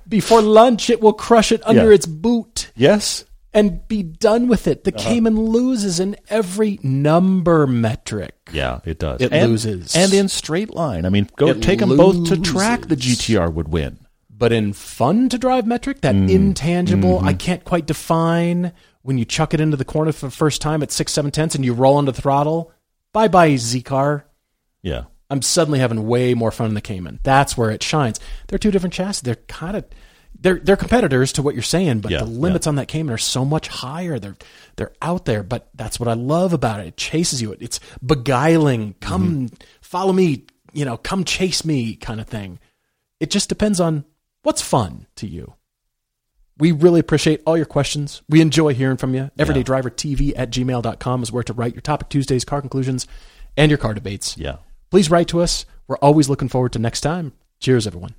[0.08, 1.94] Before lunch, it will crush it under Yeah.
[1.94, 3.24] its boot Yes.
[3.56, 4.84] And be done with it.
[4.84, 8.34] The Cayman loses in every number metric.
[8.52, 9.20] Yeah, it does.
[9.20, 9.96] It and, loses.
[9.96, 11.04] and in straight line.
[11.04, 12.82] I mean, go It take them both to track.
[12.88, 12.94] The.
[12.96, 13.98] GTR would win.
[14.30, 16.28] But in fun to drive metric, that Mm.
[16.30, 17.28] intangible, Mm-hmm.
[17.28, 20.82] I can't quite define when you chuck it into the corner for the first time
[20.82, 22.70] at six, seven tenths and you roll under the throttle.
[23.14, 24.26] Bye bye, Z car.
[24.82, 25.04] Yeah.
[25.30, 27.18] I'm suddenly having way more fun in the Cayman.
[27.22, 28.20] That's where it shines.
[28.46, 29.22] They're two different chassis.
[29.24, 29.84] They're kind of
[30.40, 33.18] they're they're competitors to what you're saying, but Yeah, the limits on that Cayman are
[33.18, 34.18] so much higher.
[34.18, 34.36] They're
[34.76, 36.88] they're out there, but that's what I love about it.
[36.88, 37.56] It chases you.
[37.58, 38.94] It's beguiling.
[39.00, 39.54] Come mm-hmm.
[39.80, 42.58] follow me, you know, come chase me kind of thing.
[43.20, 44.04] It just depends on
[44.42, 45.54] what's fun to you.
[46.58, 48.22] We really appreciate all your questions.
[48.28, 49.30] We enjoy hearing from you.
[49.38, 53.06] EverydayDriverTV at gmail.com is where to write your Topic Tuesdays, car conclusions,
[53.58, 54.38] and your car debates.
[54.38, 54.56] Yeah.
[54.90, 55.66] Please write to us.
[55.86, 57.32] We're always looking forward to next time.
[57.60, 58.14] Cheers, everyone.